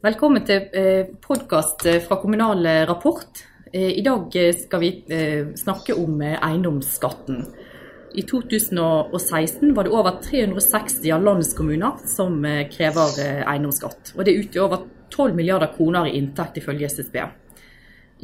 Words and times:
Velkommen 0.00 0.46
til 0.48 0.70
eh, 0.72 1.10
podkast 1.20 1.82
eh, 1.84 1.98
fra 2.00 2.16
Kommunal 2.16 2.64
Rapport. 2.88 3.42
Eh, 3.68 3.98
I 3.98 4.04
dag 4.06 4.32
skal 4.56 4.80
vi 4.80 4.88
snakke 5.60 5.92
om 5.92 6.22
eiendomsskatten. 6.24 7.42
I 8.16 8.24
2016 8.24 9.76
var 9.76 9.84
det 9.84 9.92
over 9.92 10.16
360 10.24 11.04
av 11.12 11.28
landets 11.28 11.52
kommuner 11.52 12.00
som 12.08 12.40
krever 12.72 13.20
eiendomsskatt. 13.44 14.14
Og 14.16 14.24
det 14.24 14.38
utgjør 14.40 14.70
over 14.70 14.88
12 15.12 15.36
milliarder 15.36 15.74
kroner 15.76 16.08
i 16.08 16.16
inntekt, 16.16 16.56
ifølge 16.64 16.88
SSB. 16.88 17.20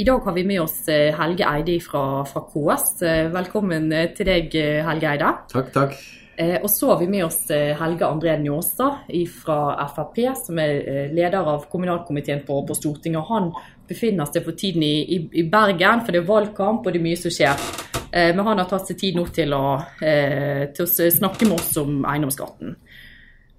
I 0.01 0.09
dag 0.09 0.25
har 0.25 0.33
vi 0.33 0.49
med 0.49 0.65
oss 0.65 0.81
Helge 0.89 1.45
Eide 1.45 1.77
fra, 1.85 2.25
fra 2.25 2.49
KS. 2.49 2.93
Velkommen 3.37 3.93
til 4.17 4.33
deg, 4.33 4.63
Helge 4.89 5.13
Eide. 5.13 5.35
Takk, 5.53 5.75
takk. 5.77 6.01
Eh, 6.39 6.63
og 6.63 6.71
så 6.71 6.91
har 6.91 6.99
vi 7.01 7.07
med 7.09 7.25
oss 7.25 7.51
eh, 7.51 7.73
Helge 7.79 8.05
André 8.05 8.35
Njåstad 8.37 9.09
fra 9.45 9.87
Frp, 9.89 10.19
som 10.37 10.59
er 10.61 10.75
eh, 10.85 11.15
leder 11.17 11.49
av 11.49 11.65
kommunalkomiteen 11.73 12.43
på, 12.45 12.59
på, 12.69 12.77
Stortinget. 12.77 13.23
og 13.23 13.31
Han 13.31 13.49
befinner 13.89 14.29
seg 14.29 14.45
for 14.45 14.59
tiden 14.59 14.85
i, 14.85 14.97
i, 15.17 15.19
i, 15.33 15.47
Bergen, 15.49 16.05
for 16.05 16.13
det 16.13 16.21
er 16.21 16.29
valgkamp 16.29 16.85
og 16.85 16.93
det 16.93 17.01
er 17.01 17.07
mye 17.07 17.21
som 17.21 17.33
skjer. 17.33 17.69
Men 18.17 18.47
han 18.47 18.61
har 18.63 18.69
tatt 18.71 18.89
seg 18.89 18.97
tid 18.97 19.17
nå 19.19 19.27
til 19.35 19.51
å, 19.53 19.77
til 19.99 20.85
å 20.87 21.09
snakke 21.13 21.45
med 21.45 21.59
oss 21.59 21.75
om 21.83 21.99
eiendomsskatten. 22.09 22.71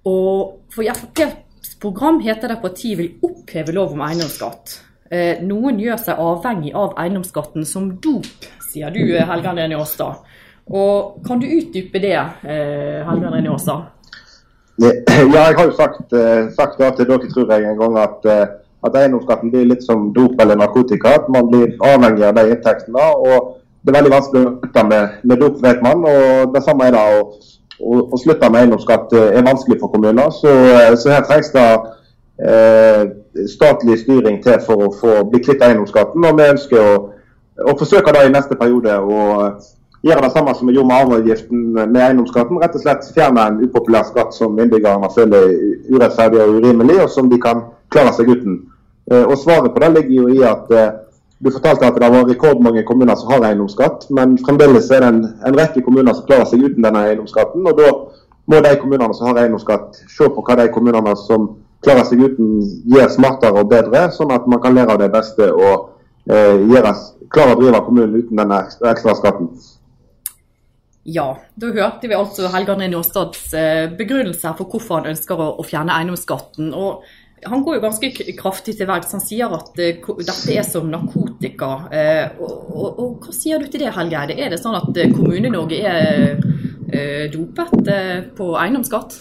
Og 0.08 0.72
for 0.74 0.88
FrPs 0.88 1.76
program 1.78 2.18
heter 2.24 2.50
det 2.50 2.56
at 2.56 2.64
partiet 2.64 2.98
vil 2.98 3.28
oppheve 3.28 3.76
lov 3.76 3.92
om 3.94 4.02
eiendomsskatt. 4.02 4.72
Noen 5.46 5.78
gjør 5.78 6.00
seg 6.02 6.24
avhengig 6.24 6.72
av 6.74 6.96
eiendomsskatten 6.98 7.68
som 7.68 7.92
dop, 8.02 8.48
sier 8.72 8.90
du 8.90 9.04
Helge 9.14 9.52
André 9.52 9.68
Njåstad. 9.70 10.26
Og 10.70 11.20
Kan 11.26 11.40
du 11.40 11.46
utdype 11.46 11.98
det, 11.98 12.16
eh, 12.44 13.04
Helge 13.08 13.26
André 13.26 13.48
Aasa? 13.48 13.76
Ja, 14.78 14.90
jeg 15.34 15.54
har 15.58 15.64
jo 15.64 15.72
sagt, 15.72 16.12
eh, 16.12 16.50
sagt 16.58 16.78
det 16.78 16.96
til 16.96 17.06
dere, 17.06 17.28
tror 17.30 17.52
jeg, 17.52 17.70
en 17.70 17.78
gang 17.78 17.98
at, 17.98 18.20
eh, 18.24 18.46
at 18.86 18.94
eiendomsskatten 18.94 19.50
blir 19.50 19.64
litt 19.64 19.82
som 19.82 20.12
dop 20.14 20.40
eller 20.40 20.56
narkotika. 20.56 21.08
At 21.08 21.28
man 21.28 21.48
blir 21.50 21.72
avhengig 21.80 22.24
av 22.24 22.34
de 22.34 22.50
inntektene. 22.50 23.06
og 23.16 23.56
Det 23.84 23.96
er 23.96 24.02
veldig 24.02 24.12
vanskelig 24.12 24.46
å 24.46 24.58
slutte 24.60 24.88
med, 24.88 25.08
med 25.24 25.40
dop, 25.40 25.62
vet 25.62 25.82
man. 25.82 26.04
og 26.04 26.54
Det 26.54 26.62
samme 26.62 26.84
er 26.86 26.90
det 26.90 27.04
å, 27.80 28.18
slutte 28.18 28.50
med 28.50 28.60
eiendomsskatt 28.60 29.12
er 29.12 29.42
vanskelig 29.42 29.80
for 29.80 29.88
kommuner. 29.88 30.30
Så, 30.30 30.50
så 30.96 31.10
her 31.10 31.22
trengs 31.22 31.50
det 31.50 31.68
eh, 32.44 33.02
statlig 33.46 33.98
styring 33.98 34.42
til 34.42 34.60
for 34.66 34.86
å 34.86 34.92
få 34.92 35.24
bli 35.30 35.40
kvitt 35.40 35.62
eiendomsskatten. 35.62 36.24
og 36.24 36.38
Vi 36.38 36.50
ønsker 36.52 36.78
å, 36.78 36.94
å 37.70 37.76
forsøke 37.78 38.12
det 38.12 38.26
i 38.26 38.34
neste 38.34 38.58
periode. 38.60 38.98
og 38.98 39.62
gjøre 40.02 40.22
det 40.24 40.32
samme 40.32 40.54
som 40.54 40.68
vi 40.68 40.74
gjorde 40.76 40.88
med 40.88 40.96
arveavgiften 40.96 41.64
med 41.74 42.00
eiendomsskatten. 42.02 42.60
Rett 42.62 42.76
og 42.78 42.82
slett 42.84 43.10
fjerne 43.14 43.46
en 43.48 43.60
upopulær 43.66 44.06
skatt 44.06 44.34
som 44.36 44.58
innbyggerne 44.58 45.10
føler 45.14 45.50
urettferdig 45.90 46.40
og 46.44 46.60
urimelig, 46.60 47.00
og 47.02 47.10
som 47.10 47.30
de 47.30 47.40
kan 47.42 47.64
klare 47.92 48.14
seg 48.14 48.30
uten. 48.30 48.60
Eh, 49.10 49.24
og 49.24 49.38
Svaret 49.38 49.74
på 49.74 49.82
det 49.82 49.92
ligger 49.96 50.14
jo 50.22 50.28
i 50.28 50.42
at 50.46 50.70
eh, 50.70 50.90
du 51.38 51.50
fortalte 51.54 51.86
at 51.86 51.98
det 51.98 52.10
var 52.12 52.26
rekordmange 52.28 52.82
kommuner 52.86 53.14
som 53.14 53.30
har 53.32 53.46
eiendomsskatt, 53.48 54.08
men 54.10 54.38
fremdeles 54.46 54.90
er 54.90 55.04
det 55.04 55.08
en, 55.12 55.20
en 55.46 55.58
rekke 55.58 55.82
kommuner 55.86 56.14
som 56.14 56.26
klarer 56.26 56.48
seg 56.50 56.64
uten 56.66 56.84
denne 56.84 57.04
eiendomsskatten. 57.06 57.66
og 57.66 57.78
Da 57.78 57.92
må 58.48 58.60
de 58.64 58.74
kommunene 58.80 59.14
som 59.14 59.30
har 59.30 59.42
eiendomsskatt 59.44 60.02
se 60.08 60.28
på 60.34 60.44
hva 60.44 60.58
de 60.58 60.68
kommunene 60.74 61.14
som 61.26 61.52
klarer 61.84 62.06
seg 62.08 62.24
uten, 62.26 62.58
gjør 62.90 63.10
smartere 63.14 63.62
og 63.62 63.70
bedre, 63.70 64.08
sånn 64.14 64.34
at 64.34 64.46
man 64.50 64.60
kan 64.62 64.74
lære 64.74 64.96
av 64.96 65.02
det 65.02 65.12
beste 65.14 65.46
og 65.54 65.90
eh, 66.26 66.58
klare 67.30 67.54
å 67.54 67.60
drive 67.60 67.84
kommunen 67.86 68.18
uten 68.18 68.40
denne 68.40 68.64
ekstra 68.66 69.14
skatten. 69.14 69.52
Ja, 71.08 71.38
da 71.56 71.70
hørte 71.72 72.08
vi 72.10 72.16
altså 72.16 72.50
Helge 72.52 72.74
André 72.74 72.90
Njåstads 72.92 73.54
eh, 73.56 73.86
begrunnelse 73.96 74.50
for 74.58 74.68
hvorfor 74.68 75.00
han 75.00 75.14
ønsker 75.14 75.40
å, 75.40 75.64
fjerne 75.64 75.94
eiendomsskatten. 75.96 76.74
og 76.76 77.06
han 77.46 77.62
går 77.62 77.76
jo 77.76 77.82
ganske 77.84 78.08
kraftig 78.34 78.74
til 78.76 78.88
verks. 78.90 79.12
Han 79.14 79.22
sier 79.22 79.52
at 79.54 79.68
uh, 79.78 80.08
dette 80.18 80.56
er 80.58 80.64
som 80.66 80.88
narkotika. 80.90 81.68
Uh, 81.86 82.40
og, 82.42 82.54
og, 82.66 82.98
og, 82.98 83.12
Hva 83.22 83.34
sier 83.36 83.62
du 83.62 83.68
til 83.70 83.84
det, 83.84 83.92
Helge 83.94 84.18
Eide? 84.18 84.34
Er 84.36 84.50
det 84.50 84.58
sånn 84.58 84.74
at 84.74 84.90
Kommune-Norge 85.14 85.78
er 85.78 87.28
dopet 87.30 87.88
på 88.34 88.48
eiendomsskatt? 88.58 89.14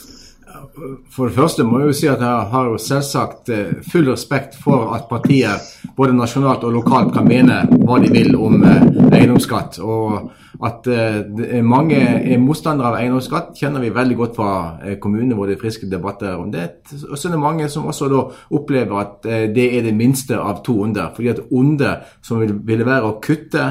For 1.14 1.30
det 1.30 1.36
første 1.36 1.66
må 1.68 1.84
jeg 1.84 1.92
jo 1.92 1.98
si 2.00 2.10
at 2.10 2.24
jeg 2.26 2.50
har 2.56 2.72
jo 2.72 2.82
selvsagt 2.82 3.52
full 3.92 4.10
respekt 4.10 4.58
for 4.58 4.96
at 4.96 5.06
partier 5.12 5.62
både 6.00 6.16
nasjonalt 6.18 6.66
og 6.66 6.74
lokalt 6.80 7.14
kan 7.14 7.28
mene 7.28 7.62
hva 7.84 8.00
de 8.02 8.10
vil 8.16 8.34
om 8.40 8.66
eiendomsskatt. 8.66 9.78
og 9.84 10.32
at 10.66 10.88
uh, 10.90 11.64
mange 11.66 11.98
er 11.98 12.40
motstandere 12.42 12.90
av 12.90 12.98
eiendomsskatt, 13.00 13.52
kjenner 13.60 13.84
vi 13.84 13.92
veldig 13.94 14.18
godt 14.18 14.38
fra 14.40 14.52
uh, 14.82 14.96
kommunene 15.02 15.38
hvor 15.38 15.50
det 15.50 15.58
er 15.58 15.62
friske 15.62 15.90
debatter 15.92 16.38
om 16.40 16.50
det. 16.54 16.66
Og 17.10 17.14
så 17.18 17.30
er 17.30 17.36
det 17.36 17.42
mange 17.44 17.70
som 17.70 17.86
også 17.90 18.10
da 18.12 18.24
opplever 18.58 18.98
at 19.02 19.30
det 19.54 19.68
er 19.78 19.86
det 19.86 19.96
minste 19.98 20.40
av 20.40 20.64
to 20.66 20.80
onder. 20.86 21.12
Fordi 21.16 21.32
at 21.34 21.44
onde 21.52 21.94
som 22.26 22.42
vil, 22.42 22.56
ville 22.66 22.88
være 22.88 23.12
å 23.12 23.18
kutte 23.24 23.66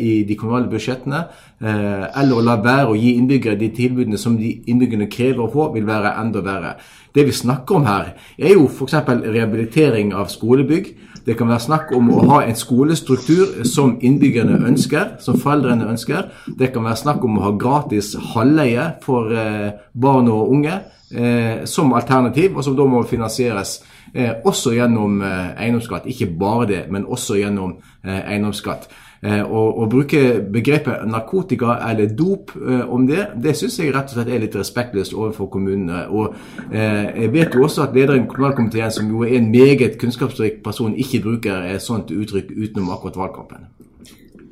i 0.00 0.24
de 0.26 0.36
kommunale 0.38 0.70
budsjettene, 0.72 1.20
eller 1.60 2.34
å 2.34 2.44
la 2.44 2.56
være 2.62 2.92
å 2.92 2.98
gi 2.98 3.14
innbyggere 3.18 3.58
de 3.60 3.70
tilbudene 3.74 4.18
som 4.20 4.36
de 4.40 4.50
innbyggerne 4.70 5.08
krever 5.12 5.44
å 5.44 5.50
få, 5.52 5.70
vil 5.76 5.86
være 5.88 6.16
enda 6.20 6.42
verre. 6.44 6.74
Det 7.14 7.26
vi 7.28 7.32
snakker 7.36 7.78
om 7.78 7.84
her, 7.86 8.14
er 8.38 8.56
jo 8.56 8.66
f.eks. 8.66 8.96
rehabilitering 9.06 10.12
av 10.18 10.32
skolebygg. 10.32 10.94
Det 11.24 11.36
kan 11.38 11.48
være 11.48 11.64
snakk 11.64 11.92
om 11.96 12.10
å 12.12 12.24
ha 12.28 12.40
en 12.44 12.56
skolestruktur 12.58 13.62
som 13.68 13.96
innbyggerne 14.04 14.58
ønsker, 14.68 15.14
som 15.24 15.38
foreldrene 15.40 15.88
ønsker. 15.88 16.28
Det 16.58 16.72
kan 16.74 16.84
være 16.84 17.00
snakk 17.00 17.24
om 17.24 17.38
å 17.38 17.46
ha 17.46 17.54
gratis 17.56 18.12
halvleie 18.34 18.90
for 19.04 19.32
eh, 19.32 19.70
barn 19.92 20.28
og 20.28 20.52
unge 20.52 20.74
eh, 21.14 21.64
som 21.70 21.94
alternativ, 21.96 22.56
og 22.56 22.66
som 22.66 22.76
da 22.76 22.86
må 22.88 23.02
finansieres 23.08 23.78
eh, 24.12 24.34
også 24.44 24.74
gjennom 24.76 25.22
eh, 25.24 25.54
eiendomsskatt. 25.64 26.10
Ikke 26.12 26.28
bare 26.28 26.68
det, 26.70 26.82
men 26.92 27.08
også 27.08 27.40
gjennom 27.40 27.78
eh, 28.04 28.20
eiendomsskatt. 28.20 28.90
Eh, 29.24 29.40
å 29.40 29.86
bruke 29.88 30.18
begrepet 30.52 31.06
narkotika 31.08 31.78
eller 31.88 32.10
dop 32.12 32.50
eh, 32.58 32.82
om 32.92 33.06
det, 33.08 33.22
det 33.40 33.54
syns 33.56 33.78
jeg 33.80 33.94
rett 33.94 34.10
og 34.10 34.18
slett 34.18 34.28
er 34.28 34.42
litt 34.42 34.56
respektløst 34.58 35.14
overfor 35.16 35.48
kommunene. 35.54 36.02
Og 36.12 36.34
eh, 36.68 37.08
Jeg 37.22 37.30
vet 37.32 37.56
jo 37.56 37.64
også 37.64 37.86
at 37.86 37.96
lederen 37.96 38.26
i 38.26 38.28
kommunalkomiteen, 38.28 38.92
som 38.92 39.08
jo 39.08 39.22
er 39.24 39.38
en 39.38 39.48
meget 39.48 39.96
kunnskapsrik 40.02 40.60
person, 40.66 40.92
ikke 40.92 41.22
bruker 41.24 41.70
et 41.70 41.80
sånt 41.80 42.12
uttrykk 42.12 42.52
utenom 42.52 42.92
akkurat 42.92 43.16
valgkampen. 43.22 43.64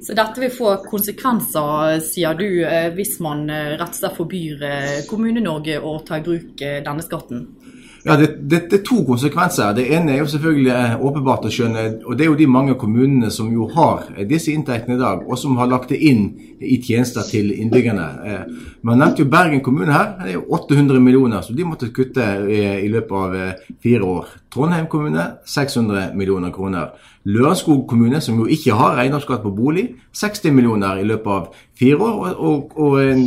Så 0.03 0.17
dette 0.17 0.41
vil 0.41 0.51
få 0.51 0.73
konsekvenser, 0.89 2.01
sier 2.03 2.33
du, 2.35 2.65
hvis 2.97 3.19
man 3.23 3.45
rett 3.53 3.93
og 3.93 3.99
slett 4.01 4.17
forbyr 4.17 4.65
Kommune-Norge 5.07 5.77
å 5.79 5.93
ta 6.03 6.19
i 6.19 6.25
bruk 6.25 6.57
denne 6.59 7.05
skatten? 7.05 7.45
Ja, 8.05 8.17
det, 8.17 8.27
det, 8.51 8.59
det, 8.71 8.79
er 8.81 8.83
to 8.83 9.05
konsekvenser. 9.07 9.75
Det 9.77 9.85
ene 9.95 10.17
er 10.17 10.25
jo 10.25 10.31
selvfølgelig 10.33 10.71
eh, 10.75 10.95
åpenbart 11.07 11.45
å 11.47 11.53
skjønne, 11.55 11.85
og 12.03 12.17
det 12.19 12.25
er 12.25 12.33
jo 12.33 12.39
de 12.41 12.49
mange 12.51 12.75
kommunene 12.79 13.31
som 13.31 13.53
jo 13.55 13.69
har 13.77 14.09
eh, 14.17 14.27
disse 14.27 14.51
inntektene 14.51 14.97
i 14.97 15.03
dag, 15.03 15.23
og 15.23 15.39
som 15.39 15.55
har 15.61 15.71
lagt 15.71 15.93
det 15.95 16.01
inn 16.11 16.25
i 16.59 16.81
tjenester 16.83 17.23
til 17.31 17.53
innbyggerne. 17.55 18.09
Eh, 18.27 18.43
man 18.89 18.99
nevnte 18.99 19.23
jo 19.23 19.31
Bergen 19.31 19.63
kommune 19.63 19.95
her. 19.95 20.17
Det 20.19 20.33
er 20.33 20.39
jo 20.41 20.49
800 20.59 20.99
millioner, 20.99 21.47
så 21.47 21.55
de 21.55 21.69
måtte 21.69 21.93
kutte 21.95 22.27
i, 22.51 22.61
i 22.83 22.91
løpet 22.91 23.15
av 23.21 23.71
fire 23.87 24.11
år. 24.17 24.35
Trondheim 24.53 24.91
kommune 24.91 25.29
600 25.47 26.11
millioner 26.19 26.51
kroner. 26.55 26.91
Lørenskog 27.25 27.85
kommune, 27.87 28.21
som 28.21 28.41
jo 28.41 28.49
ikke 28.51 28.75
har 28.75 28.99
eiendomsskatt 28.99 29.45
på 29.45 29.53
bolig, 29.55 29.85
60 30.19 30.55
millioner 30.57 30.99
i 30.99 31.07
løpet 31.07 31.31
av 31.31 31.61
fire 31.79 31.99
år. 32.03 32.33
Og, 32.35 32.73
og 32.75 32.97
en, 33.03 33.23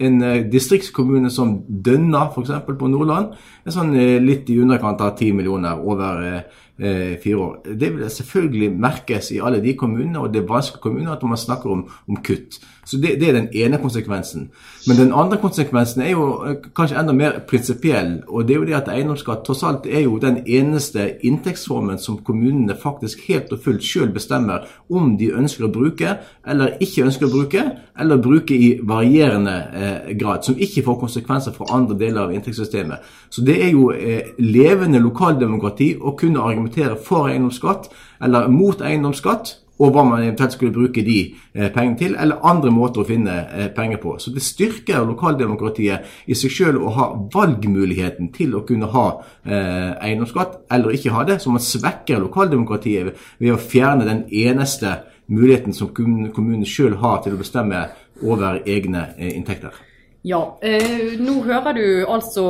en, 0.00 0.20
distriktskommune 0.50 1.30
som 1.32 1.58
Dønna, 1.68 2.30
f.eks. 2.30 2.54
på 2.64 2.88
Nordland, 2.88 3.34
er 3.64 3.74
sånn 3.74 3.92
litt 4.24 4.48
i 4.48 4.60
underkant 4.64 5.04
av 5.04 5.12
10 5.18 5.36
millioner 5.36 5.82
over 5.84 6.24
eh, 6.24 6.62
fire 6.78 7.36
år. 7.38 7.58
Det 7.80 7.90
vil 7.94 8.10
selvfølgelig 8.10 8.70
merkes 8.82 9.30
i 9.30 9.38
alle 9.38 9.60
de 9.62 9.76
kommunene, 9.78 10.18
og 10.18 10.32
det 10.34 10.42
er 10.42 10.48
vanskelige 10.48 10.82
kommuner 10.82 11.12
at 11.12 11.22
man 11.22 11.38
snakker 11.38 11.70
om, 11.70 11.84
om 12.08 12.16
kutt. 12.16 12.58
Så 12.84 12.96
det, 12.96 13.20
det, 13.20 13.28
er 13.28 13.32
den 13.32 13.48
ene 13.52 13.78
konsekvensen. 13.78 14.50
Men 14.86 14.96
den 14.96 15.12
andre 15.14 15.38
konsekvensen 15.40 16.02
er 16.02 16.10
jo 16.10 16.26
eh, 16.44 16.56
kanskje 16.76 16.98
enda 17.00 17.12
mer 17.16 17.38
prinsipiell. 17.48 18.18
Og 18.28 18.48
det 18.48 18.54
er 18.54 18.58
jo 18.60 18.66
det 18.68 18.76
at 18.76 18.90
eiendomsskatt 18.92 19.44
tross 19.46 19.62
alt 19.64 19.86
er 19.88 20.04
jo 20.04 20.18
den 20.20 20.42
eneste 20.46 21.06
inntektsformen 21.24 21.98
som 21.98 22.20
kommunene 22.24 22.76
faktisk 22.82 23.24
helt 23.28 23.52
og 23.52 23.62
fullt 23.64 23.84
selv 23.84 24.12
bestemmer 24.12 24.68
om 24.90 25.16
de 25.18 25.32
ønsker 25.32 25.64
å 25.64 25.72
bruke 25.72 26.18
eller 26.46 26.76
ikke 26.84 27.06
ønsker 27.06 27.26
å 27.26 27.32
bruke, 27.32 27.64
eller 28.00 28.20
bruke 28.20 28.54
i 28.54 28.74
varierende 28.84 29.56
eh, 29.72 30.12
grad. 30.20 30.44
Som 30.44 30.60
ikke 30.60 30.84
får 30.84 31.00
konsekvenser 31.00 31.56
for 31.56 31.72
andre 31.72 31.96
deler 31.98 32.26
av 32.26 32.36
inntektssystemet. 32.36 33.08
Så 33.32 33.44
det 33.46 33.56
er 33.64 33.72
jo 33.72 33.88
eh, 33.96 34.34
levende 34.44 35.00
lokaldemokrati 35.00 35.94
å 36.00 36.12
kunne 36.18 36.44
argumentere 36.44 36.63
argumentere 36.64 36.96
for 36.96 37.28
eiendomsskatt 37.28 37.90
eller 38.22 38.48
mot 38.48 38.80
eiendomsskatt, 38.80 39.60
og 39.74 39.90
hva 39.90 40.04
man 40.06 40.22
eventuelt 40.22 40.52
skulle 40.54 40.72
bruke 40.72 41.02
de 41.02 41.34
eh, 41.52 41.70
pengene 41.74 41.98
til, 41.98 42.12
eller 42.14 42.44
andre 42.46 42.70
måter 42.70 43.02
å 43.02 43.06
finne 43.08 43.32
eh, 43.50 43.70
penger 43.74 43.98
på. 43.98 44.12
Så 44.22 44.30
det 44.30 44.42
styrker 44.42 45.02
lokaldemokratiet 45.02 46.28
i 46.30 46.36
seg 46.38 46.52
selv 46.54 46.84
å 46.84 46.92
ha 46.94 47.08
valgmuligheten 47.34 48.30
til 48.36 48.54
å 48.54 48.62
kunne 48.68 48.86
ha 48.92 49.08
eh, 49.42 49.96
eiendomsskatt 49.98 50.60
eller 50.70 50.94
ikke 50.94 51.14
ha 51.16 51.24
det. 51.26 51.40
Så 51.42 51.50
man 51.50 51.62
svekker 51.62 52.22
lokaldemokratiet 52.22 53.18
ved 53.42 53.50
å 53.50 53.58
fjerne 53.58 54.06
den 54.06 54.22
eneste 54.30 55.00
muligheten 55.26 55.74
som 55.74 55.90
kommunen 55.90 56.66
selv 56.68 57.02
har 57.02 57.24
til 57.24 57.34
å 57.34 57.42
bestemme 57.42 57.88
over 58.22 58.62
egne 58.62 59.08
inntekter. 59.18 59.74
Ja, 60.24 60.38
eh, 60.64 61.18
nå 61.20 61.34
hører 61.44 61.74
du 61.76 61.86
altså 62.08 62.42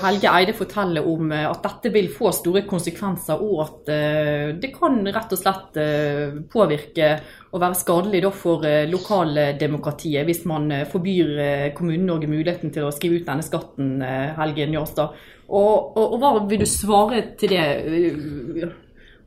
Helge 0.00 0.30
Eide 0.32 0.54
fortelle 0.56 1.02
om 1.04 1.28
eh, 1.28 1.42
at 1.44 1.60
dette 1.66 1.90
vil 1.92 2.06
få 2.08 2.30
store 2.32 2.62
konsekvenser, 2.64 3.42
og 3.44 3.58
at 3.66 3.90
eh, 3.92 4.54
det 4.56 4.70
kan 4.72 5.02
rett 5.04 5.34
og 5.34 5.36
slett 5.36 5.76
eh, 5.76 6.38
påvirke 6.48 7.10
og 7.50 7.60
være 7.60 7.76
skadelig 7.76 8.22
da, 8.24 8.30
for 8.32 8.64
eh, 8.64 8.86
lokaldemokratiet 8.88 10.24
hvis 10.24 10.40
man 10.48 10.72
eh, 10.72 10.86
forbyr 10.88 11.34
eh, 11.44 11.64
Kommune-Norge 11.76 12.30
muligheten 12.32 12.72
til 12.72 12.86
å 12.88 12.94
skrive 12.96 13.20
ut 13.20 13.28
denne 13.28 13.44
skatten, 13.44 13.90
eh, 14.00 14.32
Helge 14.38 14.64
Njåstad. 14.72 15.20
Og, 15.50 15.98
og, 16.00 16.14
og 16.16 16.16
hva 16.22 16.30
vil 16.48 16.62
du 16.62 16.70
svare 16.70 17.20
til 17.36 17.52
det? 17.52 17.66
Eh, 17.92 18.72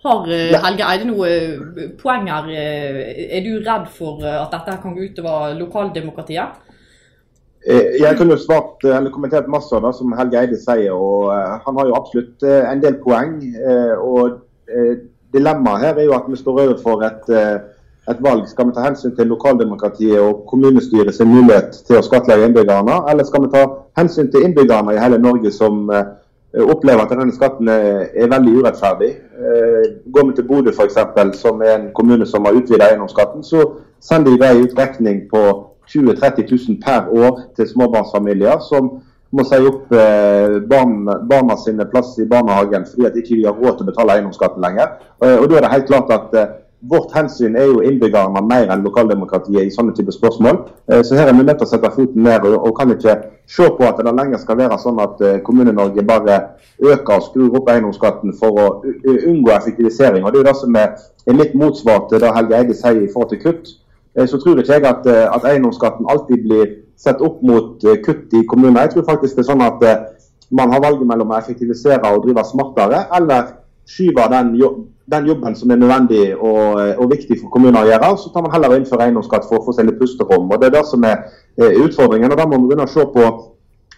Har 0.08 0.26
eh, 0.34 0.58
Helge 0.66 0.90
Eide 0.90 1.06
noe 1.12 1.30
poenger? 2.02 2.50
her? 2.50 3.30
Er 3.30 3.46
du 3.46 3.62
redd 3.62 3.86
for 3.94 4.26
eh, 4.26 4.42
at 4.42 4.58
dette 4.58 4.80
kan 4.82 4.98
gå 4.98 5.06
utover 5.12 5.54
lokaldemokratiet? 5.62 6.66
Eh, 7.66 8.02
Jeg 8.02 8.18
kunne 8.18 8.32
jo 8.32 8.38
svart, 8.38 8.84
eh, 8.84 8.98
eller 8.98 9.12
kommentert 9.12 9.48
masse 9.48 9.76
av 9.76 9.84
det 9.84 9.96
som 9.96 10.14
Helge 10.14 10.40
Eide 10.40 10.58
sier. 10.58 10.94
og 10.94 11.32
eh, 11.34 11.60
Han 11.66 11.76
har 11.76 11.88
jo 11.88 11.96
absolutt 11.96 12.44
en 12.44 12.82
del 12.82 12.96
poeng. 13.04 13.42
og 14.00 14.40
Dilemmaet 15.34 15.80
her 15.82 15.94
er 15.98 16.04
jo 16.04 16.14
at 16.14 16.30
vi 16.30 16.36
står 16.36 16.62
overfor 16.62 17.04
et, 17.04 17.30
et 18.10 18.22
valg. 18.22 18.48
Skal 18.48 18.68
vi 18.68 18.74
ta 18.74 18.82
hensyn 18.86 19.16
til 19.16 19.28
lokaldemokratiet 19.28 20.20
og 20.20 20.46
kommunestyret 20.48 21.14
sin 21.16 21.28
mulighet 21.28 21.72
til 21.88 21.98
å 21.98 22.06
skattlegge 22.06 22.46
innbyggerne, 22.46 23.00
eller 23.10 23.24
skal 23.26 23.44
vi 23.46 23.52
ta 23.54 23.64
hensyn 23.98 24.32
til 24.32 24.46
innbyggerne 24.46 24.94
i 24.94 25.02
hele 25.02 25.18
Norge 25.18 25.52
som 25.52 25.90
opplever 25.90 27.02
at 27.02 27.14
denne 27.14 27.34
skatten 27.34 27.70
er, 27.70 28.30
veldig 28.30 28.56
urettferdig? 28.62 29.12
Går 30.14 30.28
vi 30.30 30.36
til 30.36 30.48
Bodø 30.48 30.74
f.eks., 30.74 30.98
som 31.42 31.62
er 31.62 31.76
en 31.76 31.90
kommune 31.94 32.26
som 32.26 32.46
har 32.46 32.58
utvida 32.58 32.90
eiendomsskatten, 32.90 33.44
så 33.44 33.66
sender 34.02 34.38
de 34.38 34.64
ut 34.64 34.78
regning 34.78 35.26
på 35.34 35.69
20 35.90 36.16
000-30 36.16 36.50
000 36.70 36.80
per 36.86 37.10
år 37.10 37.44
til 37.58 37.70
småbarnsfamilier 37.70 38.62
som 38.70 38.90
må 39.32 39.46
si 39.46 39.60
opp 39.62 39.92
eh, 39.94 40.58
barna, 40.70 41.20
barna 41.30 41.58
sine 41.58 41.86
plass 41.90 42.16
i 42.22 42.26
barnehagen 42.30 42.88
fordi 42.90 43.06
at 43.10 43.20
ikke 43.20 43.44
har 43.46 43.60
råd 43.60 43.78
til 43.78 43.86
å 43.86 43.92
betale 43.92 44.16
eiendomsskatten 44.16 44.64
lenger. 44.64 44.98
Og, 45.22 45.30
og 45.44 45.46
Da 45.50 45.60
er 45.60 45.66
det 45.66 45.74
helt 45.76 45.92
klart 45.92 46.14
at 46.16 46.38
eh, 46.38 46.56
vårt 46.90 47.12
hensyn 47.14 47.58
er 47.60 47.68
jo 47.68 47.82
innbyggerne 47.84 48.42
mer 48.48 48.70
enn 48.72 48.86
lokaldemokratiet 48.86 49.68
i 49.68 49.74
sånne 49.74 49.94
typer 49.98 50.16
spørsmål. 50.16 50.62
Eh, 50.90 51.02
så 51.04 51.18
her 51.20 51.30
er 51.30 51.36
vi 51.38 51.44
nødt 51.44 51.60
til 51.60 51.68
å 51.68 51.72
sette 51.74 51.92
foten 51.94 52.24
ned 52.24 52.48
og, 52.48 52.56
og 52.70 52.74
kan 52.78 52.94
ikke 52.96 53.18
se 53.50 53.68
på 53.78 53.86
at 53.88 54.00
det 54.00 54.16
lenger 54.16 54.42
skal 54.42 54.60
være 54.62 54.80
sånn 54.82 55.02
at 55.04 55.22
eh, 55.26 55.42
Kommune-Norge 55.46 56.06
bare 56.08 56.40
øker 56.80 57.18
og 57.18 57.28
skrur 57.28 57.60
opp 57.60 57.70
eiendomsskatten 57.74 58.34
for 58.40 58.64
å 58.64 58.70
unngå 59.04 59.54
effektivisering. 59.58 60.24
Og 60.24 60.32
Det 60.32 60.40
er 60.40 60.46
jo 60.46 60.50
det 60.50 60.58
som 60.62 60.80
er 60.80 61.36
litt 61.36 61.54
motsvar 61.60 62.08
til 62.10 62.24
det 62.24 62.34
Helge 62.38 62.58
Eide 62.62 62.78
sier 62.78 63.04
i 63.04 63.12
forhold 63.12 63.36
til 63.36 63.44
kutt. 63.44 63.76
Eh, 64.16 64.28
så 64.28 64.38
tror 64.38 64.60
ikke 64.60 64.74
jeg 64.74 64.86
at, 64.86 65.06
eh, 65.06 65.36
at 65.36 65.46
eiendomsskatten 65.52 66.06
alltid 66.10 66.44
blir 66.46 66.68
sett 66.98 67.22
opp 67.22 67.42
mot 67.44 67.84
eh, 67.84 68.02
kutt 68.06 68.34
i 68.34 68.46
kommuner. 68.46 68.82
Jeg 68.82 68.90
tror 68.94 69.10
faktisk 69.10 69.36
det 69.36 69.46
er 69.46 69.52
sånn 69.52 69.66
at 69.66 69.84
man 70.52 70.72
har 70.74 70.82
valget 70.82 71.08
mellom 71.08 71.30
å 71.30 71.38
effektivisere 71.38 72.02
og 72.10 72.24
drive 72.26 72.44
smartere, 72.46 73.04
eller 73.16 73.52
skyve 73.90 74.26
den, 74.34 74.56
den 75.10 75.30
jobben 75.30 75.56
som 75.56 75.72
er 75.72 75.78
nødvendig 75.78 76.24
og, 76.36 76.80
og 76.98 77.12
viktig 77.12 77.38
for 77.38 77.54
kommuner 77.54 77.84
å 77.84 77.90
gjøre. 77.90 78.10
Så 78.18 78.34
tar 78.34 78.46
man 78.46 78.54
heller 78.54 78.74
innføre 78.78 79.06
eiendomsskatt 79.06 79.46
for 79.46 79.60
å 79.60 79.68
få 79.68 79.78
seg 79.78 79.90
litt 79.90 80.02
pusterom. 80.02 80.50
og 80.50 80.58
Det 80.62 80.70
er 80.70 80.76
det 80.80 80.84
som 80.90 81.06
er 81.06 81.22
utfordringen. 81.86 82.34
og 82.34 82.42
Da 82.42 82.48
må 82.50 82.58
vi 82.58 82.72
begynne 82.72 82.90
å 82.90 82.92
se 82.92 83.06
på 83.14 83.30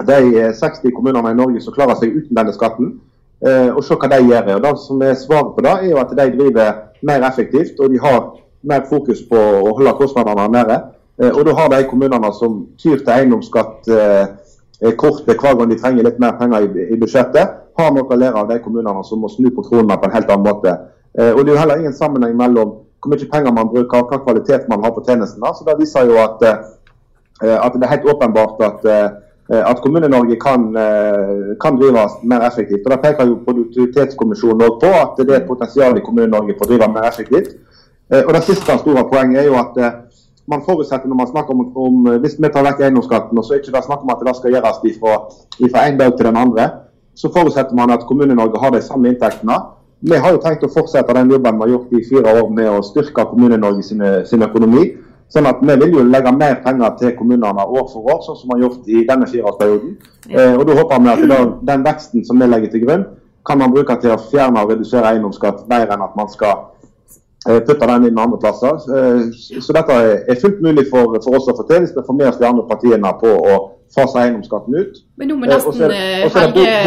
de 0.07 0.19
eh, 0.43 0.51
60 0.59 0.91
kommunene 0.97 1.31
i 1.31 1.39
Norge 1.39 1.63
som 1.63 1.75
klarer 1.75 1.95
seg 1.99 2.19
uten 2.19 2.35
denne 2.35 2.53
skatten, 2.55 2.99
og 3.41 3.79
se 3.81 3.95
hva 3.97 4.07
de 4.11 4.19
gjør. 4.27 4.51
Og 4.53 4.61
Det 4.67 4.71
som 4.83 4.99
er 5.01 5.15
Svaret 5.17 5.55
på 5.55 5.63
det 5.65 5.71
er 5.71 5.87
jo 5.89 6.01
at 6.03 6.11
de 6.13 6.25
driver 6.35 6.75
mer 7.01 7.23
effektivt 7.25 7.79
og 7.81 7.89
de 7.89 7.97
har 8.03 8.19
mer 8.63 8.85
fokus 8.89 9.21
på 9.29 9.37
å 9.37 9.73
holde 9.75 9.93
kostnadene 9.97 10.47
nede. 10.51 10.79
Eh, 11.21 11.31
Og 11.37 11.45
da 11.45 11.53
har 11.53 11.69
de 11.69 11.87
kommunene 11.89 12.31
som 12.33 12.67
tyr 12.81 13.01
til 13.01 13.13
eiendomsskatt 13.13 13.89
eh, 13.89 14.27
eh, 14.81 14.93
kortet 14.97 15.37
hver 15.37 15.57
gang 15.57 15.69
de 15.69 15.79
trenger 15.79 16.07
litt 16.07 16.19
mer 16.19 16.37
penger 16.39 16.65
i, 16.65 16.97
budsjettet, 16.97 17.57
har 17.77 17.91
noe 17.93 18.09
å 18.09 18.17
lære 18.17 18.37
av 18.37 18.49
de 18.49 18.59
kommunene 18.63 19.03
som 19.07 19.21
må 19.21 19.29
snu 19.29 19.49
på 19.53 19.65
kronene 19.67 19.97
på 19.97 20.07
en 20.07 20.15
helt 20.15 20.31
annen 20.31 20.47
måte. 20.47 20.77
Og 21.11 21.41
Det 21.43 21.51
er 21.51 21.55
jo 21.55 21.59
heller 21.59 21.79
ingen 21.79 21.93
sammenheng 21.93 22.37
mellom 22.37 22.69
hvor 23.01 23.11
mye 23.11 23.27
penger 23.31 23.51
man 23.51 23.67
bruker 23.67 23.99
og 23.99 24.11
hva 24.11 24.19
kvalitet 24.23 24.67
man 24.69 24.83
har 24.83 24.93
på 24.95 25.03
tjenestene. 25.03 25.49
Så 25.55 25.65
Det 25.67 25.75
viser 25.79 26.07
jo 26.07 26.19
at, 26.21 26.43
at 26.45 27.73
det 27.75 27.83
er 27.83 27.91
helt 27.93 28.07
åpenbart 28.13 28.61
at, 28.63 28.85
at 29.49 29.81
Kommune-Norge 29.83 30.37
kan, 30.39 30.69
kan 31.63 31.79
drives 31.79 32.15
mer 32.23 32.45
effektivt. 32.47 32.85
Og 32.85 32.91
Det 32.91 33.01
peker 33.03 33.27
jo 33.27 33.41
Produktivitetskommisjonen 33.47 34.61
også 34.67 34.79
på, 34.85 34.93
at 35.01 35.19
det 35.19 35.35
er 35.35 35.41
et 35.41 35.49
potensial 35.49 35.97
i 35.97 36.05
Kommune-Norge 36.05 36.55
for 36.55 36.67
å 36.67 36.71
drive 36.71 36.91
mer 36.93 37.09
effektivt. 37.09 37.57
Eh, 38.11 38.23
Og 38.27 38.33
Det 38.33 38.43
siste 38.43 38.77
store 38.77 39.03
poenget 39.13 39.41
er 39.41 39.47
jo 39.47 39.55
at 39.55 39.77
eh, 39.77 39.91
man 40.47 40.63
forutsetter 40.67 41.07
når 41.07 41.15
man 41.15 41.27
snakker 41.33 41.51
om, 41.53 41.61
om 41.77 42.07
eh, 42.07 42.19
hvis 42.21 42.35
vi 42.39 42.49
tar 42.53 42.65
vekk 42.67 42.81
eiendomsskatten, 42.81 43.37
og 43.37 43.45
så 43.45 43.53
er 43.53 43.61
ikke 43.61 43.75
det 43.77 43.83
snakk 43.85 44.01
om 44.03 44.09
at 44.13 44.23
det 44.27 44.35
skal 44.35 44.51
gjøres 44.55 44.81
fra, 45.01 45.13
ifra 45.65 45.85
en 45.87 45.99
dag 45.99 46.17
til 46.17 46.25
den 46.25 46.37
andre, 46.37 46.69
så 47.15 47.31
forutsetter 47.35 47.75
man 47.75 47.91
at 47.91 48.07
Kommune-Norge 48.09 48.59
har 48.63 48.71
de 48.71 48.81
samme 48.81 49.07
inntektene. 49.11 49.59
Vi 50.01 50.17
har 50.17 50.31
jo 50.33 50.41
tenkt 50.41 50.63
å 50.65 50.73
fortsette 50.73 51.13
den 51.13 51.31
jobben 51.31 51.55
vi 51.59 51.63
har 51.65 51.73
gjort 51.75 51.93
i 51.93 52.03
fire 52.09 52.35
år 52.41 52.49
med 52.49 52.67
å 52.71 52.81
styrke 52.83 53.25
Kommune-Norge 53.31 53.83
sin, 53.83 54.03
sin 54.25 54.43
økonomi. 54.43 54.89
Sånn 55.31 55.47
at 55.47 55.61
Vi 55.63 55.75
vil 55.79 55.93
jo 55.95 56.03
legge 56.03 56.31
mer 56.35 56.57
penger 56.63 56.97
til 56.99 57.13
kommunene 57.15 57.63
år 57.63 57.85
for 57.87 58.03
år, 58.11 58.19
sånn 58.25 58.35
som 58.35 58.49
vi 58.49 58.57
har 58.57 58.63
gjort 58.65 58.87
i 58.87 59.05
denne 59.07 59.27
fireårsperioden. 59.29 59.93
Eh, 60.29 60.55
og 60.57 60.65
Da 60.67 60.75
håper 60.75 60.99
vi 60.99 61.09
at 61.13 61.23
da, 61.29 61.37
den 61.69 61.85
veksten 61.85 62.25
som 62.25 62.39
vi 62.39 62.49
legger 62.51 62.71
til 62.71 62.83
grunn, 62.85 63.05
kan 63.47 63.57
man 63.57 63.71
bruke 63.71 63.95
til 64.01 64.11
å 64.11 64.19
fjerne 64.19 64.59
og 64.59 64.73
redusere 64.73 65.13
eiendomsskatt 65.13 65.63
mer 65.69 65.87
enn 65.87 66.03
at 66.03 66.17
man 66.19 66.27
skal 66.29 66.67
eh, 67.49 67.59
putte 67.67 67.87
den 67.87 68.05
inn 68.09 68.19
andre 68.19 68.37
plasser. 68.39 68.75
Eh, 68.97 69.59
Så 69.61 69.73
dette 69.73 69.93
er 70.27 70.41
fullt 70.41 70.61
mulig 70.61 70.87
for, 70.89 71.17
for 71.23 71.35
oss 71.39 71.47
å 71.49 71.55
få 71.57 71.67
til 71.69 71.79
hvis 71.85 71.95
vi 71.95 72.03
får 72.07 72.17
med 72.17 72.27
oss 72.27 72.37
de 72.37 72.45
andre 72.47 72.67
partiene 72.69 73.13
på 73.21 73.27
å 73.53 73.57
fase 73.95 74.19
eiendomsskatten 74.21 74.75
ut. 74.77 75.01
Men 75.17 75.27
nå 75.27 75.35
må 75.35 75.45
Eh, 75.45 75.53
nesten 75.55 75.91
eh, 75.91 76.29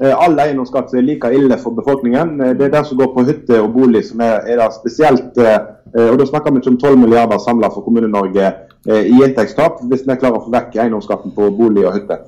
eh, 0.00 0.14
all 0.24 0.38
eiendomsskatt 0.42 0.90
som 0.90 0.98
er 0.98 1.06
like 1.06 1.30
ille 1.34 1.58
for 1.62 1.70
befolkningen. 1.76 2.40
Eh, 2.40 2.52
Det 2.58 2.66
er 2.66 2.74
det 2.78 2.86
som 2.88 2.98
går 2.98 3.12
på 3.14 3.24
hytte 3.28 3.60
og 3.62 3.70
bolig 3.76 4.04
som 4.08 4.20
er, 4.20 4.40
er 4.46 4.56
det 4.58 4.72
spesielt. 4.74 5.38
eh, 5.38 5.58
eh, 5.98 6.10
og 6.10 6.18
Da 6.18 6.24
snakker 6.26 6.50
vi 6.52 6.58
ikke 6.58 6.72
om 6.74 6.78
12 6.78 6.96
milliarder 6.98 7.38
samla 7.38 7.70
for 7.70 7.80
Kommune-Norge 7.86 8.46
eh, 8.88 9.02
i 9.06 9.22
inntektstap, 9.22 9.82
hvis 9.86 10.02
vi 10.06 10.16
klarer 10.16 10.40
å 10.40 10.44
få 10.44 10.50
vekk 10.50 10.74
eiendomsskatten 10.82 11.30
på 11.36 11.50
bolig 11.56 11.86
og 11.86 11.94
hytte. 11.94 12.18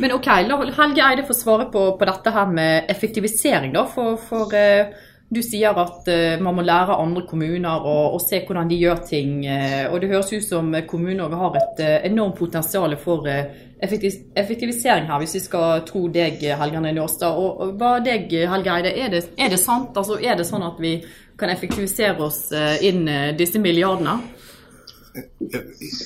Men 0.00 0.12
ok, 0.12 0.26
la 0.48 0.58
Helge 0.76 1.04
Eide 1.04 1.24
få 1.28 1.34
svare 1.36 1.68
på, 1.72 1.86
på 1.98 2.08
dette 2.08 2.32
her 2.32 2.46
med 2.48 2.90
effektivisering, 2.90 3.72
da. 3.74 3.84
For, 3.86 4.16
for 4.16 4.54
eh, 4.56 4.94
du 5.32 5.40
sier 5.44 5.76
at 5.80 6.08
eh, 6.12 6.40
man 6.40 6.56
må 6.56 6.64
lære 6.64 6.96
andre 7.00 7.22
kommuner 7.28 7.86
og, 7.88 8.18
se 8.20 8.42
hvordan 8.46 8.68
de 8.68 8.80
gjør 8.80 9.02
ting. 9.08 9.46
eh, 9.46 9.84
og 9.88 10.00
det 10.00 10.10
høres 10.10 10.32
ut 10.32 10.44
som 10.44 10.72
Kommune-Norge 10.88 11.40
har 11.40 11.58
et 11.60 11.84
eh, 11.84 11.98
enormt 12.10 12.36
potensial 12.36 12.96
for 13.00 13.28
eh, 13.28 13.46
effektiv, 13.82 14.18
effektivisering 14.36 15.08
her, 15.08 15.18
hvis 15.22 15.36
vi 15.38 15.44
skal 15.44 15.84
tro 15.88 16.06
deg, 16.12 16.40
Helge 16.40 16.84
Njåstad. 16.84 17.36
Og, 17.36 17.60
og 17.60 17.74
hva 17.80 17.98
deg, 18.04 18.32
Helge 18.48 18.76
Eide, 18.76 18.92
er 18.92 19.12
det, 19.12 19.26
er 19.38 19.52
det 19.52 19.60
sant? 19.60 19.96
Altså, 19.96 20.20
er 20.20 20.36
det 20.36 20.48
sånn 20.48 20.64
at 20.68 20.80
vi 20.80 20.98
kan 21.40 21.52
effektivisere 21.52 22.28
oss 22.28 22.46
eh, 22.52 22.80
inn 22.88 23.04
disse 23.36 23.60
milliardene? 23.60 24.20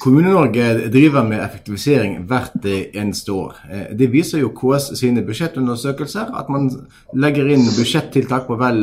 Kommune-Norge 0.01 0.89
driver 0.91 1.23
med 1.23 1.45
effektivisering 1.45 2.17
hvert 2.27 2.65
eneste 2.67 3.33
år. 3.33 3.55
Eh, 3.71 3.97
Det 3.99 4.13
viser 4.13 4.39
jo 4.39 4.49
KS 4.49 4.99
sine 4.99 5.23
budsjettundersøkelser, 5.23 6.33
at 6.39 6.49
man 6.49 6.71
legger 7.15 7.47
inn 7.47 7.63
budsjettiltak 7.79 8.47
på 8.47 8.59
vel 8.59 8.83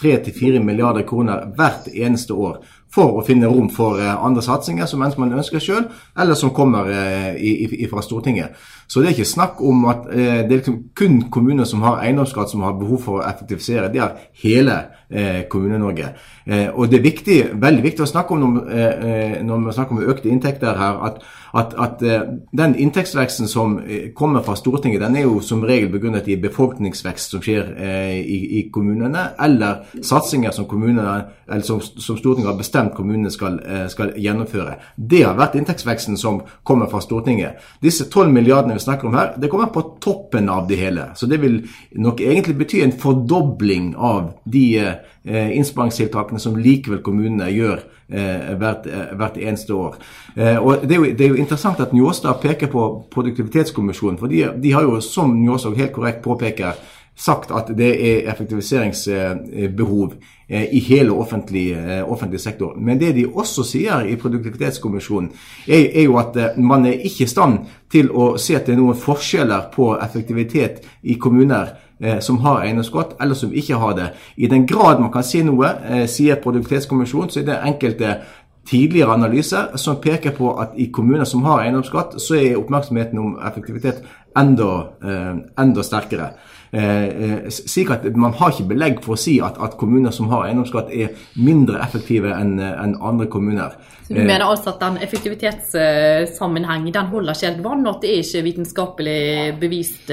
3-4 0.00 0.62
milliarder 0.62 1.02
kroner 1.02 1.46
hvert 1.56 1.88
eneste 1.94 2.34
år 2.34 2.62
for 2.94 3.18
å 3.18 3.24
finne 3.26 3.50
rom 3.50 3.68
for 3.74 3.98
eh, 3.98 4.24
andre 4.24 4.42
satsinger 4.42 4.86
som 4.86 5.02
man 5.02 5.32
ønsker 5.34 5.62
sjøl, 5.62 5.88
eller 6.18 6.38
som 6.38 6.54
kommer 6.54 6.90
eh, 6.90 7.88
fra 7.90 8.02
Stortinget. 8.02 8.54
Så 8.86 9.00
det 9.00 9.08
er 9.08 9.16
ikke 9.16 9.28
snakk 9.28 9.62
om 9.64 9.86
at 9.90 10.08
eh, 10.10 10.42
det 10.44 10.52
er 10.52 10.60
liksom 10.60 10.80
kun 10.96 11.22
kommuner 11.32 11.64
som 11.68 11.82
har 11.82 12.02
eiendomsskatt 12.04 12.50
som 12.50 12.62
har 12.66 12.76
behov 12.78 13.00
for 13.06 13.20
å 13.20 13.26
effektivisere. 13.28 13.90
Det 13.92 14.02
er 14.02 14.18
hele 14.44 14.78
eh, 15.10 15.44
Kommune-Norge. 15.50 16.08
Eh, 16.46 16.68
og 16.74 16.90
det 16.90 16.98
er 16.98 17.06
viktig, 17.08 17.38
veldig 17.60 17.82
viktig 17.84 18.04
å 18.04 18.10
snakke 18.10 18.34
om 18.34 18.44
når, 18.44 18.68
eh, 18.72 19.06
eh, 19.38 19.42
når 19.44 19.64
vi 19.64 19.72
snakker 19.72 19.96
om 19.96 20.12
økte 20.12 20.28
inntekter 20.28 20.76
her, 20.76 21.00
at, 21.06 21.22
at, 21.54 21.74
at 21.78 22.02
eh, 22.02 22.26
den 22.52 22.74
inntektsveksten 22.76 23.48
som 23.48 23.78
kommer 24.16 24.42
fra 24.42 24.56
Stortinget, 24.56 25.00
den 25.00 25.16
er 25.16 25.24
jo 25.24 25.40
som 25.40 25.64
regel 25.64 25.88
begrunnet 25.92 26.28
i 26.28 26.36
befolkningsvekst 26.40 27.30
som 27.30 27.42
skjer 27.44 27.72
i, 28.20 28.38
i 28.58 28.62
kommunene, 28.72 29.30
eller 29.40 29.84
satsinger 30.02 30.52
som, 30.52 30.68
kommunene, 30.68 31.24
eller 31.48 31.64
som, 31.64 31.80
som 31.80 32.18
Stortinget 32.18 32.50
har 32.50 32.58
bestemt 32.58 32.94
kommunene 32.96 33.30
skal, 33.32 33.58
skal 33.88 34.12
gjennomføre. 34.20 34.76
Det 34.96 35.22
har 35.24 35.38
vært 35.38 35.56
inntektsveksten 35.58 36.18
som 36.20 36.42
kommer 36.62 36.90
fra 36.92 37.00
Stortinget. 37.04 37.62
Disse 37.82 38.08
12 38.10 38.32
milliardene 38.34 38.73
vi 38.74 38.82
snakker 38.84 39.08
om 39.08 39.16
her, 39.16 39.32
det 39.40 39.50
kommer 39.52 39.72
på 39.74 39.82
toppen 40.02 40.48
av 40.52 40.68
det 40.68 40.78
hele. 40.80 41.08
Så 41.14 41.26
det 41.30 41.40
vil 41.42 41.60
nok 41.90 42.20
egentlig 42.20 42.56
bety 42.58 42.82
en 42.84 42.94
fordobling 42.98 43.94
av 43.96 44.32
de 44.44 44.64
eh, 44.78 45.50
innsparingstiltakene 45.56 46.42
som 46.42 46.58
likevel 46.60 47.02
kommunene 47.04 47.50
gjør 47.54 47.82
eh, 48.08 48.54
hvert, 48.60 48.88
eh, 48.90 49.14
hvert 49.18 49.38
eneste 49.40 49.74
år. 49.74 49.96
Eh, 50.36 50.58
og 50.58 50.84
det 50.84 50.96
er, 50.96 51.00
jo, 51.00 51.12
det 51.12 51.26
er 51.26 51.32
jo 51.34 51.42
interessant 51.42 51.80
at 51.80 51.94
Njåstad 51.96 52.42
peker 52.42 52.72
på 52.72 52.88
Produktivitetskommisjonen, 53.14 54.18
for 54.20 54.32
de, 54.32 54.44
de 54.62 54.74
har 54.74 54.86
jo, 54.86 55.00
som 55.04 55.36
Njåstad 55.40 55.78
helt 55.78 55.94
korrekt 55.96 56.22
påpeker, 56.24 56.78
sagt 57.16 57.50
at 57.54 57.70
det 57.78 57.90
er 57.94 58.30
effektiviseringsbehov 58.32 60.14
i 60.48 60.80
hele 60.84 61.12
offentlig, 61.12 61.76
offentlig, 62.04 62.40
sektor. 62.40 62.74
Men 62.76 62.98
det 63.00 63.14
de 63.16 63.26
også 63.26 63.64
sier 63.64 64.04
i 64.04 64.16
Produktivitetskommisjonen, 64.20 65.30
er, 65.66 65.86
er, 65.94 66.02
jo 66.02 66.18
at 66.20 66.58
man 66.58 66.86
er 66.86 67.00
ikke 67.06 67.24
i 67.24 67.30
stand 67.30 67.58
til 67.90 68.10
å 68.10 68.34
se 68.36 68.58
at 68.58 68.66
det 68.66 68.74
er 68.74 68.82
noen 68.82 68.98
forskjeller 68.98 69.70
på 69.72 69.94
effektivitet 69.96 70.84
i 71.02 71.14
kommuner 71.14 71.72
som 72.20 72.42
har 72.42 72.64
eiendomsskatt, 72.66 73.14
eller 73.22 73.38
som 73.38 73.54
ikke 73.54 73.78
har 73.80 73.94
det. 73.96 74.08
I 74.36 74.50
den 74.50 74.66
grad 74.66 75.00
man 75.00 75.12
kan 75.14 75.24
si 75.24 75.40
noe, 75.46 75.70
sier 76.10 76.42
Produktivitetskommisjonen, 76.42 77.30
så 77.30 77.40
er 77.40 77.48
det 77.48 77.62
enkelte 77.70 78.18
tidligere 78.66 79.12
analyser 79.12 79.76
som 79.76 80.00
peker 80.00 80.34
på 80.36 80.54
at 80.60 80.76
i 80.80 80.88
kommuner 80.92 81.24
som 81.28 81.44
har 81.44 81.64
eiendomsskatt, 81.64 82.16
så 82.22 82.38
er 82.38 82.58
oppmerksomheten 82.58 83.20
om 83.20 83.38
effektivitet 83.44 84.02
enda, 84.36 84.70
eh, 85.04 85.34
enda 85.60 85.82
sterkere. 85.82 86.30
Eh, 86.74 87.04
eh, 87.24 87.50
slik 87.50 87.90
at 87.94 88.16
Man 88.16 88.32
har 88.34 88.50
ikke 88.50 88.68
belegg 88.72 89.02
for 89.04 89.14
å 89.14 89.20
si 89.20 89.40
at, 89.44 89.58
at 89.62 89.76
kommuner 89.78 90.10
som 90.14 90.28
har 90.32 90.48
eiendomsskatt 90.48 90.90
er 90.90 91.08
mindre 91.38 91.78
effektive 91.84 92.34
enn 92.34 92.58
en 92.58 92.96
andre 93.00 93.26
kommuner. 93.30 93.70
Så 94.04 94.14
Du 94.14 94.20
mener 94.20 94.44
altså 94.44 94.70
at 94.74 94.80
den 94.82 94.96
effektivitetssammenhengen 95.06 96.92
den 96.92 97.06
holder 97.12 97.32
ikke 97.32 97.46
helt 97.52 97.64
vann, 97.64 97.86
og 97.86 97.94
at 97.94 98.02
det 98.02 98.10
er 98.10 98.20
ikke 98.24 98.46
vitenskapelig 98.48 99.20
bevist 99.60 100.10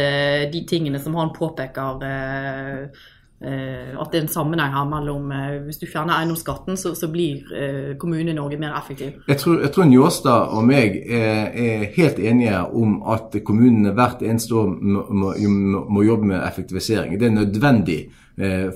de 0.54 0.62
tingene 0.70 1.00
som 1.02 1.18
han 1.20 1.34
påpeker 1.36 1.82
Eh, 2.12 2.90
at 3.42 4.12
det 4.12 4.20
er 4.20 4.22
en 4.22 4.30
sammenheng 4.30 4.74
her 4.76 4.86
mellom 4.86 5.32
eh, 5.34 5.56
Hvis 5.66 5.80
du 5.82 5.88
fjerner 5.90 6.14
eiendomsskatten, 6.14 6.78
så, 6.78 6.94
så 6.96 7.10
blir 7.10 7.42
kommunen 7.48 7.98
Kommune-Norge 8.02 8.58
mer 8.60 8.76
effektiv. 8.78 9.16
Jeg 9.28 9.38
tror, 9.38 9.62
jeg 9.62 9.72
tror 9.72 9.88
Njåstad 9.90 10.54
og 10.54 10.66
meg 10.68 10.98
er, 11.02 11.50
er, 11.50 11.86
helt 11.96 12.20
enige 12.20 12.60
om 12.78 13.00
at 13.10 13.38
kommunene 13.46 13.96
hvert 13.98 14.22
eneste 14.22 14.56
år 14.56 14.68
må, 14.70 15.06
må, 15.10 15.34
må 15.90 16.04
jobbe 16.06 16.30
med 16.34 16.44
effektivisering. 16.48 17.18
Det 17.20 17.28
er 17.28 17.38
nødvendig 17.40 18.02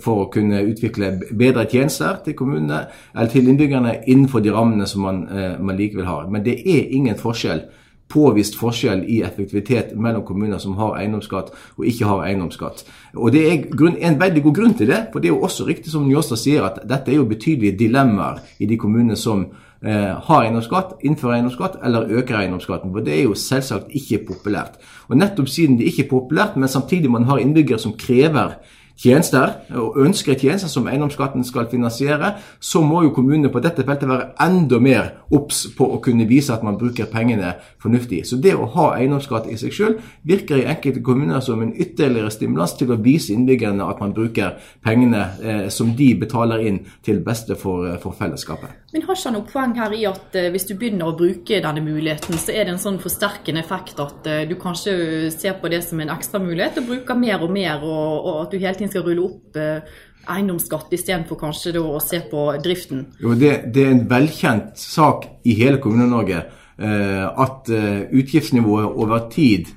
for 0.03 0.25
å 0.25 0.29
kunne 0.29 0.60
utvikle 0.67 1.13
bedre 1.31 1.63
tjenester 1.72 2.19
til 2.25 2.36
kommunene 2.38 2.84
eller 3.15 3.29
til 3.31 3.48
innbyggerne 3.50 3.95
innenfor 4.05 4.43
de 4.43 4.51
rammene 4.53 4.86
som 4.86 5.05
man, 5.07 5.24
man 5.60 5.77
likevel 5.79 6.05
har. 6.05 6.27
Men 6.29 6.43
det 6.45 6.60
er 6.60 6.91
ingen 6.93 7.17
forskjell 7.17 7.63
påvist 8.12 8.55
forskjell 8.59 9.03
i 9.09 9.21
effektivitet 9.25 9.95
mellom 9.97 10.24
kommuner 10.25 10.59
som 10.62 10.75
har 10.77 10.97
eiendomsskatt 11.00 11.51
og 11.77 11.85
ikke 11.89 12.05
har 12.05 12.25
eiendomsskatt. 12.27 12.85
Og 13.15 13.31
Det 13.31 13.43
er 13.51 13.65
grunn, 13.69 13.97
en 14.00 14.19
veldig 14.19 14.43
god 14.43 14.55
grunn 14.55 14.74
til 14.74 14.88
det. 14.88 15.07
for 15.12 15.19
Det 15.19 15.29
er 15.29 15.35
jo 15.35 15.41
også 15.41 15.65
riktig 15.65 15.91
som 15.91 16.07
Njåstad 16.07 16.38
sier, 16.38 16.63
at 16.63 16.79
dette 16.88 17.12
er 17.12 17.15
jo 17.15 17.25
betydelige 17.25 17.77
dilemmaer 17.77 18.41
i 18.59 18.65
de 18.65 18.77
kommunene 18.77 19.15
som 19.15 19.47
eh, 19.81 20.13
har 20.27 20.43
eiendomsskatt, 20.43 21.01
innfører 21.03 21.33
eiendomsskatt 21.33 21.79
eller 21.83 22.09
øker 22.09 22.38
eiendomsskatten. 22.39 22.91
For 22.91 23.00
det 23.00 23.19
er 23.19 23.24
jo 23.24 23.33
selvsagt 23.33 23.89
ikke 23.89 24.25
populært. 24.27 24.79
Og 25.09 25.17
Nettopp 25.17 25.50
siden 25.50 25.77
det 25.77 25.88
ikke 25.89 26.03
er 26.03 26.09
populært, 26.09 26.57
men 26.57 26.69
samtidig 26.69 27.12
man 27.12 27.24
har 27.24 27.38
innbyggere 27.38 27.79
som 27.79 27.97
krever 27.97 28.59
tjenester, 28.97 29.57
og 29.75 29.97
ønsker 30.05 30.37
tjenester 30.39 30.71
som 30.71 30.87
eiendomsskatten 30.87 31.43
skal 31.43 31.67
finansiere, 31.71 32.33
så 32.59 32.81
må 32.81 33.03
jo 33.03 33.13
kommunene 33.15 33.51
på 33.51 33.61
dette 33.63 33.83
feltet 33.85 34.09
være 34.09 34.29
enda 34.45 34.79
mer 34.79 35.11
obs 35.35 35.65
på 35.75 35.87
å 35.95 35.99
kunne 36.03 36.27
vise 36.29 36.53
at 36.53 36.63
man 36.63 36.79
bruker 36.79 37.09
pengene 37.11 37.55
fornuftig. 37.81 38.23
Så 38.27 38.39
det 38.41 38.55
å 38.55 38.69
ha 38.75 38.87
eiendomsskatt 38.95 39.49
i 39.51 39.57
seg 39.59 39.75
selv 39.75 40.13
virker 40.23 40.61
i 40.61 40.67
enkelte 40.71 41.03
kommuner 41.05 41.43
som 41.43 41.61
en 41.63 41.75
ytterligere 41.75 42.31
stimulans 42.33 42.77
til 42.79 42.93
å 42.93 42.99
vise 43.01 43.33
innbyggerne 43.35 43.85
at 43.85 44.01
man 44.03 44.15
bruker 44.15 44.55
pengene 44.85 45.27
eh, 45.43 45.67
som 45.73 45.93
de 45.97 46.13
betaler 46.19 46.65
inn 46.69 46.81
til 47.05 47.21
beste 47.25 47.59
for, 47.59 47.87
eh, 47.89 47.99
for 48.01 48.15
fellesskapet. 48.17 48.85
Men 48.95 49.03
har 49.03 49.17
ikke 49.17 49.27
han 49.27 49.35
noe 49.35 49.49
poeng 49.49 49.73
her 49.75 49.91
i 49.91 50.05
at 50.07 50.35
eh, 50.39 50.45
hvis 50.53 50.69
du 50.69 50.75
begynner 50.79 51.09
å 51.09 51.15
bruke 51.19 51.57
denne 51.59 51.81
muligheten, 51.83 52.37
så 52.39 52.53
er 52.53 52.63
det 52.63 52.75
en 52.75 52.79
sånn 52.79 52.99
forsterkende 53.03 53.59
effekt 53.59 53.99
at 53.99 54.29
eh, 54.31 54.45
du 54.47 54.53
kanskje 54.55 54.93
ser 55.35 55.57
på 55.59 55.67
det 55.73 55.81
som 55.83 55.99
en 55.99 56.13
ekstra 56.13 56.39
mulighet 56.39 56.79
og 56.79 56.87
bruker 56.93 57.19
mer 57.19 57.43
og 57.43 57.51
mer, 57.51 57.83
og, 57.83 58.13
og 58.23 58.37
at 58.45 58.53
du 58.53 58.61
hele 58.61 58.71
tiden 58.77 58.84
skal 58.91 59.05
rulle 59.05 59.23
opp 59.25 59.57
eh, 59.59 59.95
eiendomsskatt 60.25 60.93
istedenfor 60.95 61.39
kanskje 61.39 61.79
å 61.81 61.99
se 62.03 62.21
på 62.31 62.47
driften? 62.63 63.05
Jo, 63.21 63.35
det, 63.37 63.71
det, 63.73 63.85
er 63.85 63.95
en 63.95 64.05
velkjent 64.09 64.77
sak 64.81 65.27
i 65.45 65.55
hele 65.59 65.81
Kommune-Norge 65.83 66.41
eh, 66.41 67.25
at 67.25 67.73
eh, 67.73 68.05
utgiftsnivået 68.11 68.93
over 68.93 69.27
tid 69.33 69.73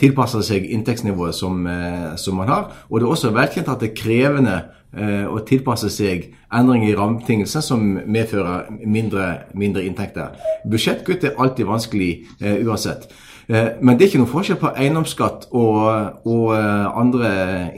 tilpasser 0.00 0.40
seg 0.40 0.64
inntektsnivået 0.72 1.36
som, 1.36 1.66
som, 2.16 2.38
man 2.40 2.48
har. 2.48 2.70
Og 2.88 2.94
det 2.96 3.04
er 3.04 3.10
også 3.12 3.32
velkjent 3.36 3.66
at 3.68 3.82
det 3.82 3.90
er 3.90 3.98
krevende 3.98 4.54
eh, 4.92 5.26
å 5.26 5.40
tilpasse 5.46 5.90
seg 5.92 6.30
endringer 6.52 6.92
i 6.92 6.98
rammebetingelser 6.98 7.64
som 7.64 7.82
medfører 8.06 8.70
mindre, 8.84 9.32
mindre 9.54 9.84
inntekter. 9.86 10.38
Budsjettkutt 10.70 11.24
er 11.24 11.36
alltid 11.38 11.68
vanskelig 11.70 12.12
uansett. 12.40 13.10
Eh, 13.50 13.66
men 13.82 13.98
det 13.98 14.04
er 14.04 14.08
ikke 14.12 14.20
noen 14.20 14.30
forskjell 14.30 14.58
på 14.60 14.68
eiendomsskatt 14.78 15.48
og, 15.58 15.80
og 16.30 16.52
andre 16.54 17.30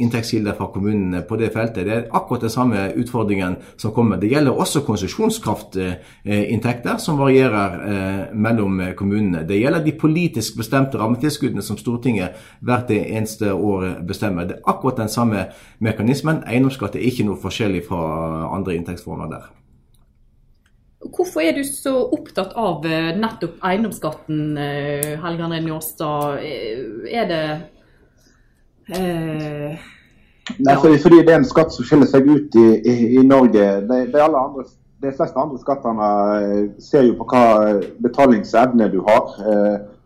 inntektskilder 0.03 0.53
fra 0.59 0.67
kommunene 0.75 1.23
på 1.25 1.37
det 1.41 1.49
feltet. 1.55 1.87
Det 1.89 1.95
er 1.95 2.11
akkurat 2.13 2.43
den 2.45 2.53
samme 2.53 2.93
utfordringen 3.01 3.57
som 3.81 3.95
kommer. 3.97 4.21
Det 4.21 4.29
gjelder 4.29 4.53
også 4.53 4.85
konsesjonskraftinntekter, 4.85 6.97
som 7.01 7.17
varierer 7.21 7.71
mellom 8.35 8.83
kommunene. 8.99 9.47
Det 9.49 9.57
gjelder 9.63 9.85
de 9.85 9.93
politisk 9.97 10.57
bestemte 10.61 10.99
rammetilskuddene 11.01 11.63
som 11.65 11.77
Stortinget 11.81 12.31
hvert 12.61 12.91
eneste 12.93 13.55
år 13.55 14.05
bestemmer. 14.09 14.45
Det 14.45 14.57
er 14.59 14.69
akkurat 14.75 14.99
den 15.01 15.09
samme 15.13 15.47
mekanismen. 15.81 16.45
Eiendomsskatt 16.45 16.97
er 17.01 17.02
ikke 17.09 17.27
noe 17.27 17.41
forskjellig 17.41 17.83
fra 17.89 18.01
andre 18.53 18.77
inntektsformer 18.79 19.31
der. 19.33 19.51
Hvorfor 21.11 21.43
er 21.43 21.57
du 21.57 21.65
så 21.67 21.95
opptatt 22.15 22.53
av 22.59 22.85
eh, 22.87 23.11
nettopp 23.19 23.63
eiendomsskatten, 23.67 24.43
eh, 24.59 25.09
Helge 25.23 25.47
André 25.49 25.59
Njåstad? 25.65 26.37
Eh, 26.39 27.09
er 27.11 27.27
det 27.31 27.41
eh, 28.95 29.89
Nei, 30.59 30.77
fordi, 30.79 30.99
fordi, 31.03 31.19
det 31.27 31.35
er 31.35 31.41
en 31.41 31.49
skatt 31.49 31.75
som 31.75 31.87
skiller 31.87 32.07
seg 32.11 32.27
ut 32.27 32.55
i, 32.59 32.69
i, 32.79 32.95
i 33.19 33.25
Norge. 33.27 33.67
De, 33.89 33.99
de, 34.13 34.23
andre, 34.23 34.65
de, 35.03 35.11
fleste 35.11 35.39
andre 35.39 35.59
skattene 35.63 36.09
ser 36.83 37.07
jo 37.07 37.17
på 37.21 37.27
hva 37.31 37.45
betalingsevne 38.03 38.89
du 38.91 38.99
har. 39.07 39.31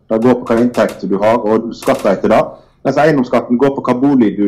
Det 0.07 0.19
går 0.23 0.37
på 0.37 0.45
hva 0.47 0.59
inntekt 0.61 1.07
du 1.09 1.17
har, 1.17 1.41
og 1.41 1.65
du 1.65 1.73
skatter 1.75 2.13
etter 2.13 2.31
det. 2.31 2.41
Mens 2.85 3.01
eiendomsskatten 3.01 3.57
går 3.59 3.73
på 3.75 3.83
hva 3.87 3.97
bolig 3.97 4.35
du 4.37 4.45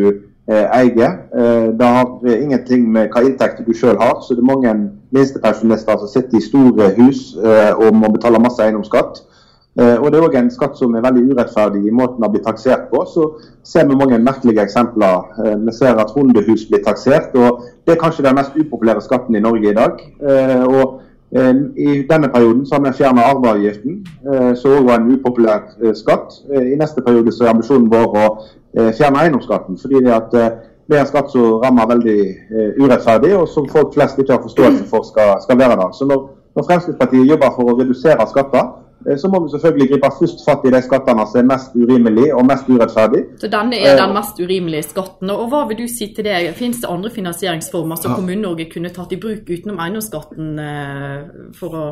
eier. 0.56 1.12
Eh, 1.36 1.68
det 1.79 1.86
har 1.86 2.27
ingenting 2.41 2.88
med 2.91 3.12
hva 3.13 3.22
inntekter 3.25 3.65
du 3.65 3.74
sjøl 3.77 4.00
har. 4.01 4.20
Så 4.22 4.36
det 4.36 4.44
er 4.44 4.50
mange 4.50 4.75
minstepensjonister 5.15 6.00
som 6.01 6.10
sitter 6.10 6.39
i 6.39 6.46
store 6.46 6.91
hus 6.98 7.36
eh, 7.38 7.74
og 7.77 7.94
må 7.96 8.10
betale 8.13 8.41
masse 8.41 8.63
eiendomsskatt. 8.63 9.25
Og 9.79 10.10
Det 10.12 10.18
er 10.18 10.24
òg 10.25 10.34
en 10.36 10.50
skatt 10.51 10.74
som 10.75 10.96
er 10.98 11.03
veldig 11.06 11.22
urettferdig 11.29 11.86
i 11.88 11.91
måten 11.96 12.20
den 12.20 12.32
blir 12.34 12.41
taksert 12.44 12.89
på. 12.89 13.06
Så 13.08 13.27
ser 13.63 13.86
vi 13.88 13.96
mange 13.96 14.18
merkelige 14.20 14.65
eksempler. 14.65 15.29
Vi 15.62 15.72
ser 15.77 16.01
at 16.01 16.12
hundehus 16.12 16.65
blir 16.68 16.82
taksert. 16.84 17.38
og 17.38 17.62
Det 17.86 17.94
er 17.94 18.01
kanskje 18.01 18.25
den 18.25 18.36
mest 18.36 18.58
upopulære 18.58 19.06
skatten 19.06 19.38
i 19.38 19.44
Norge 19.46 19.70
i 19.70 19.77
dag. 19.77 20.01
Og 20.68 21.00
i 21.29 21.91
denne 22.09 22.29
perioden 22.33 22.63
så 22.65 22.75
har 22.75 22.81
vi 22.88 22.91
fjernet 22.98 23.21
arveavgiften, 23.21 24.00
som 24.57 24.71
òg 24.79 24.88
var 24.88 24.98
en 24.98 25.12
upopulær 25.13 25.67
skatt. 25.93 26.39
I 26.50 26.74
neste 26.79 27.03
periode 27.05 27.29
så 27.36 27.45
er 27.45 27.51
ambisjonen 27.53 27.91
vår 27.91 28.15
å 28.17 28.24
Eh, 28.74 28.93
fjerne 28.93 29.19
eiendomsskatten. 29.19 29.77
fordi 29.77 29.95
det, 30.05 30.12
at, 30.13 30.33
eh, 30.33 30.50
det 30.89 30.98
er 30.98 31.01
en 31.01 31.07
skatt 31.07 31.31
som 31.31 31.41
rammer 31.41 31.88
veldig 31.88 32.19
urettferdig, 32.81 33.31
og 33.38 33.48
som 33.48 33.69
folk 33.69 33.93
flest 33.93 34.19
ikke 34.19 34.33
har 34.33 34.41
forståelse 34.41 34.86
for 34.91 35.01
skal, 35.03 35.41
skal 35.41 35.57
være 35.57 35.75
der. 35.81 35.91
Så 35.93 36.05
når, 36.05 36.19
når, 36.55 36.63
Fremskrittspartiet 36.67 37.29
jobber 37.29 37.50
for 37.55 37.63
å 37.69 37.77
redusere 37.81 38.27
skatter, 38.29 38.63
så 39.18 39.29
må 39.32 39.39
vi 39.44 39.51
selvfølgelig 39.53 39.89
gripe 39.94 40.12
først 40.20 40.41
fatt 40.46 40.65
i 40.68 40.72
de 40.74 40.82
skattene 40.84 41.25
som 41.32 41.41
er 41.41 41.50
mest 41.53 41.75
urimelige 41.79 42.36
og 42.36 42.46
mest 42.50 42.70
urettferdige. 42.70 43.39
Så 43.39 43.50
denne 43.51 43.79
er 43.79 44.00
den 44.00 44.15
mest 44.15 44.41
urimelige 44.44 44.89
skatten. 44.89 45.32
Og 45.32 45.46
hva 45.51 45.65
vil 45.70 45.82
du 45.84 45.86
si 45.88 46.10
til 46.15 46.27
det? 46.27 46.39
Finnes 46.60 46.82
det 46.84 46.89
andre 46.91 47.12
finansieringsformer 47.13 48.00
som 48.00 48.12
ja. 48.12 48.18
Kommune-Norge 48.20 48.68
kunne 48.74 48.91
tatt 48.96 49.15
i 49.15 49.22
bruk 49.22 49.48
utenom 49.48 49.79
eiendomsskatten 49.79 50.60
for 51.56 51.79
å 51.79 51.86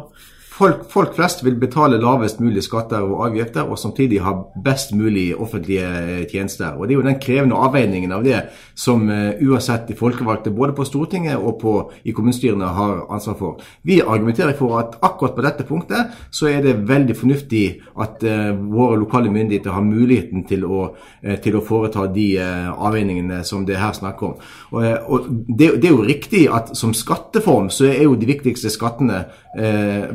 Folk, 0.58 0.88
folk, 0.90 1.12
flest 1.14 1.44
vil 1.46 1.54
betale 1.62 2.00
lavest 2.02 2.40
mulig 2.42 2.64
skatter 2.66 3.04
og 3.06 3.28
avgifter, 3.28 3.68
og 3.70 3.78
samtidig 3.78 4.24
ha 4.26 4.32
best 4.66 4.90
mulig 4.98 5.28
offentlige 5.38 5.86
eh, 5.86 6.24
tjenester. 6.32 6.72
Og 6.74 6.88
Det 6.88 6.96
er 6.96 6.98
jo 6.98 7.04
den 7.06 7.20
krevende 7.22 7.60
avveiningen 7.62 8.16
av 8.16 8.24
det 8.26 8.40
som 8.74 9.04
uh, 9.06 9.38
uansett 9.38 9.86
de 9.90 9.96
folkevalgte 9.98 10.50
både 10.54 10.74
på 10.74 10.86
Stortinget 10.86 11.38
og 11.38 11.60
på, 11.62 11.74
i 12.10 12.14
kommunestyrene 12.14 12.72
har 12.74 13.04
ansvar 13.14 13.38
for. 13.38 13.62
Vi 13.86 14.00
argumenterer 14.02 14.56
for 14.58 14.80
at 14.80 14.98
akkurat 15.06 15.36
på 15.38 15.46
dette 15.46 15.66
punktet 15.68 16.18
så 16.34 16.50
er 16.50 16.66
det 16.66 16.74
veldig 16.90 17.18
fornuftig 17.18 17.64
at 18.02 18.26
uh, 18.26 18.58
våre 18.58 18.98
lokale 18.98 19.30
myndigheter 19.34 19.78
har 19.78 19.86
muligheten 19.86 20.48
til 20.50 20.66
å, 20.66 20.82
uh, 20.98 21.36
til 21.44 21.60
å 21.60 21.64
foreta 21.66 22.08
de 22.10 22.28
avveiningene 22.42 23.44
som 23.46 23.62
det 23.66 23.78
er 23.78 23.84
her 23.84 23.94
snakk 23.94 24.26
om. 24.26 24.34
Og, 24.74 24.82
og 25.06 25.30
det, 25.30 25.76
det, 25.78 25.92
er 25.92 25.94
jo 25.94 26.10
riktig 26.10 26.44
at 26.50 26.74
som 26.78 26.98
skatteform 26.98 27.70
så 27.74 27.92
er 27.92 28.08
jo 28.08 28.18
de 28.18 28.30
viktigste 28.30 28.74
skattene 28.74 29.26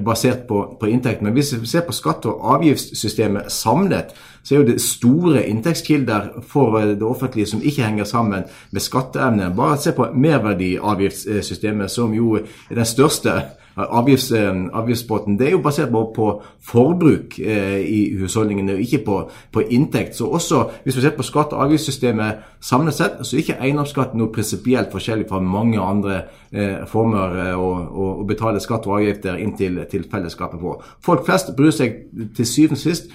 basert 0.02 0.31
basert 0.32 0.46
på, 0.48 0.76
på 0.80 0.86
inntekt. 0.86 1.22
Men 1.22 1.32
hvis 1.32 1.52
vi 1.60 1.66
ser 1.66 1.80
på 1.80 1.92
skatte- 1.92 2.28
og 2.28 2.54
avgiftssystemet 2.54 3.52
samlet, 3.52 4.14
så 4.42 4.54
er 4.54 4.58
jo 4.58 4.66
det 4.66 4.80
store 4.80 5.46
inntektskilder 5.46 6.42
for 6.48 6.80
det 6.80 7.02
offentlige 7.02 7.46
som 7.46 7.62
ikke 7.62 7.82
henger 7.82 8.04
sammen 8.04 8.44
med 8.70 8.80
skatteevne. 8.80 9.54
Bare 9.56 9.78
se 9.78 9.92
på 9.92 10.06
merverdiavgiftssystemet, 10.14 11.90
som 11.90 12.14
jo 12.14 12.34
er 12.34 12.74
den 12.74 12.84
største 12.84 13.42
avgifts, 13.76 14.32
eh, 14.32 14.52
avgiftsbåten, 14.72 15.38
det 15.38 15.46
er 15.46 15.50
jo 15.50 15.62
basert 15.64 15.90
på, 15.90 16.04
på 16.14 16.28
forbruk 16.60 17.38
eh, 17.38 17.80
i 17.80 18.00
husholdningene, 18.18 18.72
og 18.72 18.80
ikke 18.80 19.04
på, 19.04 19.18
på, 19.52 19.64
inntekt. 19.70 20.16
Så 20.16 20.26
også 20.26 20.64
hvis 20.84 20.96
vi 20.96 21.00
ser 21.00 21.16
på 21.16 21.22
skatte- 21.22 21.56
og 21.56 21.64
avgiftssystemet 21.66 22.34
samlet 22.60 22.94
sett, 22.94 23.20
så 23.22 23.36
er 23.36 23.44
ikke 23.44 23.58
eiendomsskatten 23.60 24.20
noe 24.20 24.32
prinsipielt 24.32 24.92
forskjellig 24.92 25.28
fra 25.28 25.40
mange 25.40 25.80
andre 25.80 26.22
eh, 26.52 26.84
former 26.86 27.56
å, 27.56 27.70
å, 27.90 28.24
betale 28.28 28.60
skatt 28.60 28.86
og 28.86 29.00
avgifter 29.00 29.40
inn 29.40 29.56
til, 29.56 29.80
til, 29.90 30.04
fellesskapet 30.10 30.60
på. 30.60 30.76
Folk 31.04 31.26
flest 31.26 31.54
bryr 31.56 31.72
seg 31.74 31.98
til 32.36 32.48
syvende 32.48 32.78
og 32.78 32.82
sist 32.82 33.10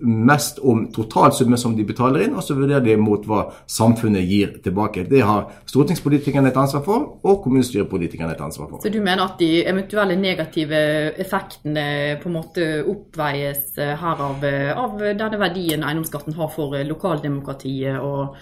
mest 0.00 0.58
om 0.64 0.86
totalsummen 0.92 1.58
som 1.58 1.76
de 1.76 1.84
betaler 1.84 2.24
inn, 2.24 2.34
og 2.34 2.44
så 2.44 2.56
vurderer 2.56 2.82
de 2.84 2.96
mot 3.00 3.24
hva 3.28 3.42
samfunnet 3.68 4.24
gir 4.24 4.54
tilbake. 4.64 5.04
Det 5.10 5.20
har 5.26 5.50
stortingspolitikerne 5.68 6.48
et 6.48 6.56
ansvar 6.56 6.84
for, 6.86 7.06
og 7.22 7.42
kommunestyrepolitikerne 7.44 8.32
et 8.32 8.40
ansvar 8.44 8.70
for. 8.70 8.80
Så 8.82 8.92
du 8.92 9.00
mener 9.04 9.26
at 9.26 9.36
de 9.40 9.50
eventuelle 9.90 10.16
negative 10.16 10.78
effektene 11.18 12.16
på 12.22 12.28
en 12.28 12.36
måte 12.36 12.66
oppveies 12.86 13.78
eh, 13.78 13.96
her 13.98 14.22
av, 14.22 14.44
eh, 14.44 14.70
av 14.78 14.98
denne 15.00 15.40
verdien 15.40 15.82
eiendomsskatten 15.82 16.36
har 16.38 16.50
for 16.54 16.76
eh, 16.78 16.86
lokaldemokratiet 16.86 17.98
og 17.98 18.36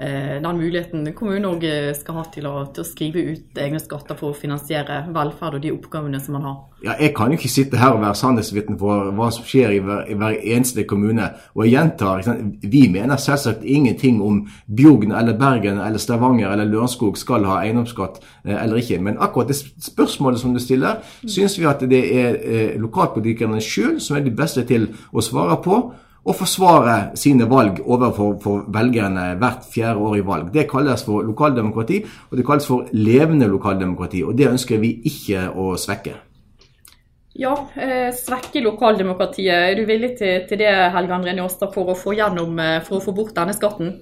den 0.00 0.56
muligheten 0.56 1.10
kommunen 1.12 1.44
òg 1.50 1.64
skal 1.98 2.16
ha 2.16 2.22
til 2.32 2.46
å, 2.48 2.54
til 2.72 2.80
å, 2.80 2.88
skrive 2.88 3.24
ut 3.34 3.58
egne 3.60 3.80
skatter 3.82 4.16
for 4.16 4.32
å 4.32 4.38
finansiere 4.38 5.02
velferd 5.12 5.58
og 5.58 5.64
de 5.64 5.74
oppgavene 5.74 6.20
som 6.24 6.38
man 6.38 6.46
har. 6.48 6.58
Ja, 6.80 6.94
Jeg 7.00 7.12
kan 7.14 7.28
jo 7.28 7.36
ikke 7.36 7.50
sitte 7.52 7.76
her 7.76 7.92
og 7.92 8.00
være 8.00 8.16
sannhetsvitne 8.16 8.78
for 8.80 9.10
hva 9.16 9.28
som 9.34 9.44
skjer 9.44 9.74
i 9.74 9.80
hver, 9.84 10.06
i 10.08 10.16
hver, 10.16 10.38
eneste 10.54 10.86
kommune. 10.88 11.26
Og 11.52 11.66
jeg 11.66 11.74
gjentar, 11.74 12.24
vi 12.62 12.86
mener 12.88 13.20
selvsagt 13.20 13.64
ingenting 13.68 14.22
om 14.24 14.40
Bjugn 14.66 15.12
eller 15.12 15.36
Bergen 15.36 15.80
eller 15.84 16.00
Stavanger 16.00 16.54
eller 16.54 16.68
Lørenskog 16.70 17.18
skal 17.20 17.44
ha 17.44 17.60
eiendomsskatt 17.60 18.22
eh, 18.46 18.56
eller 18.56 18.80
ikke. 18.80 19.00
Men 19.04 19.20
akkurat 19.20 19.52
det 19.52 19.58
spørsmålet 19.60 20.40
som 20.40 20.54
du 20.56 20.60
stiller, 20.62 21.02
mm. 21.22 21.28
syns 21.28 21.58
vi 21.60 21.68
at 21.68 21.84
det 21.90 22.04
er 22.16 22.40
eh, 22.40 22.76
lokalpolitikerne 22.80 23.60
sjøl 23.60 23.98
som 24.00 24.16
er 24.16 24.24
de 24.24 24.32
beste 24.32 24.64
til 24.64 24.88
å 25.12 25.24
svare 25.24 25.60
på 25.60 25.82
og 26.24 26.36
forsvare 26.36 27.16
sine 27.18 27.46
valg 27.50 27.80
overfor 27.84 28.66
velgerne 28.72 29.34
hvert 29.40 29.64
fjerde 29.72 30.00
år 30.04 30.16
i 30.18 30.24
valg. 30.26 30.50
Det 30.52 30.68
kalles 30.70 31.04
for 31.04 31.24
lokaldemokrati, 31.26 32.02
og 32.30 32.36
det 32.36 32.46
kalles 32.46 32.66
for 32.68 32.90
levende 32.92 33.48
lokaldemokrati. 33.48 34.22
Og 34.24 34.36
det 34.38 34.50
ønsker 34.50 34.82
vi 34.82 34.98
ikke 35.10 35.48
å 35.54 35.72
svekke. 35.80 36.14
Ja, 37.40 37.54
eh, 37.76 38.10
svekke 38.12 38.60
lokaldemokratiet. 38.60 39.70
Er 39.70 39.74
du 39.78 39.86
villig 39.86 40.16
til, 40.18 40.46
til 40.48 40.58
det 40.58 40.72
Helge 40.92 41.14
André 41.14 41.32
Njåstad, 41.36 41.72
for 41.72 41.92
å 41.92 41.96
få 41.96 42.12
gjennom, 42.18 42.58
eh, 42.58 42.80
for 42.84 42.98
å 42.98 43.04
få 43.04 43.14
bort 43.16 43.36
denne 43.36 43.54
skatten? 43.56 43.94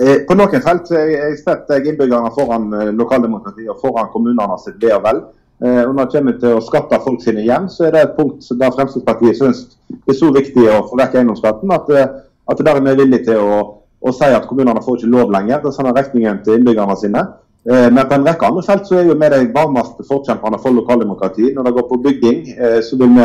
Eh, 0.00 0.24
på 0.26 0.34
noen 0.34 0.62
felt 0.64 0.88
setter 0.90 1.78
jeg 1.78 1.92
innbyggerne 1.92 2.32
foran 2.34 2.72
eh, 2.74 2.92
lokaldemokratiet 2.96 3.70
og 3.70 3.78
foran 3.80 4.10
kommunene 4.12 4.58
sitt 4.62 4.80
ve 4.82 4.90
og 4.96 5.04
vel. 5.04 5.20
Eh, 5.64 5.88
og 5.88 5.94
når 5.94 6.04
det 6.04 6.12
kommer 6.12 6.34
til 6.40 6.58
å 6.58 6.64
skatte 6.64 6.98
folk 7.00 7.22
sine 7.24 7.40
hjem, 7.46 7.70
så 7.72 7.86
er 7.86 7.94
det 7.94 8.02
et 8.04 8.16
punkt 8.18 8.44
der 8.60 8.74
Fremskrittspartiet 8.76 9.38
syns 9.38 9.62
det 9.88 10.12
er 10.12 10.18
så 10.18 10.28
viktig 10.34 10.66
å 10.68 10.82
få 10.90 10.98
vekk 11.00 11.16
eiendomsskatten 11.16 11.72
at, 11.72 11.88
eh, 11.96 12.10
at 12.52 12.60
der 12.60 12.76
er 12.76 12.84
vi 12.84 12.94
villige 12.98 13.30
til 13.30 13.40
å, 13.40 13.60
å, 13.96 14.12
si 14.12 14.28
at 14.28 14.44
kommunene 14.50 14.82
får 14.84 14.98
ikke 15.00 15.12
lov 15.14 15.32
lenger 15.32 15.62
til 15.62 15.70
å 15.70 15.76
sende 15.78 15.94
regningen 15.96 16.42
til 16.44 16.58
innbyggerne 16.58 16.96
sine. 17.00 17.24
Eh, 17.64 17.88
men 17.88 18.04
på 18.04 18.18
en 18.18 18.28
rekke 18.28 18.50
andre 18.50 18.66
felt 18.66 18.84
så 18.84 18.98
er 19.00 19.08
jo 19.08 19.16
vi 19.16 19.30
de 19.32 19.40
varmeste 19.54 20.04
forkjemperne 20.10 20.60
for 20.60 20.76
lokaldemokrati. 20.76 21.54
Når 21.56 21.68
det 21.68 21.74
går 21.78 21.88
på 21.88 22.02
bygging, 22.04 22.42
så 22.84 23.00
vil 23.00 23.16
vi 23.16 23.24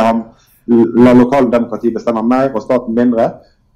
la 1.04 1.14
lokaldemokrati 1.18 1.92
bestemme 1.92 2.24
mer 2.24 2.56
og 2.56 2.64
staten 2.64 2.96
mindre. 2.96 3.28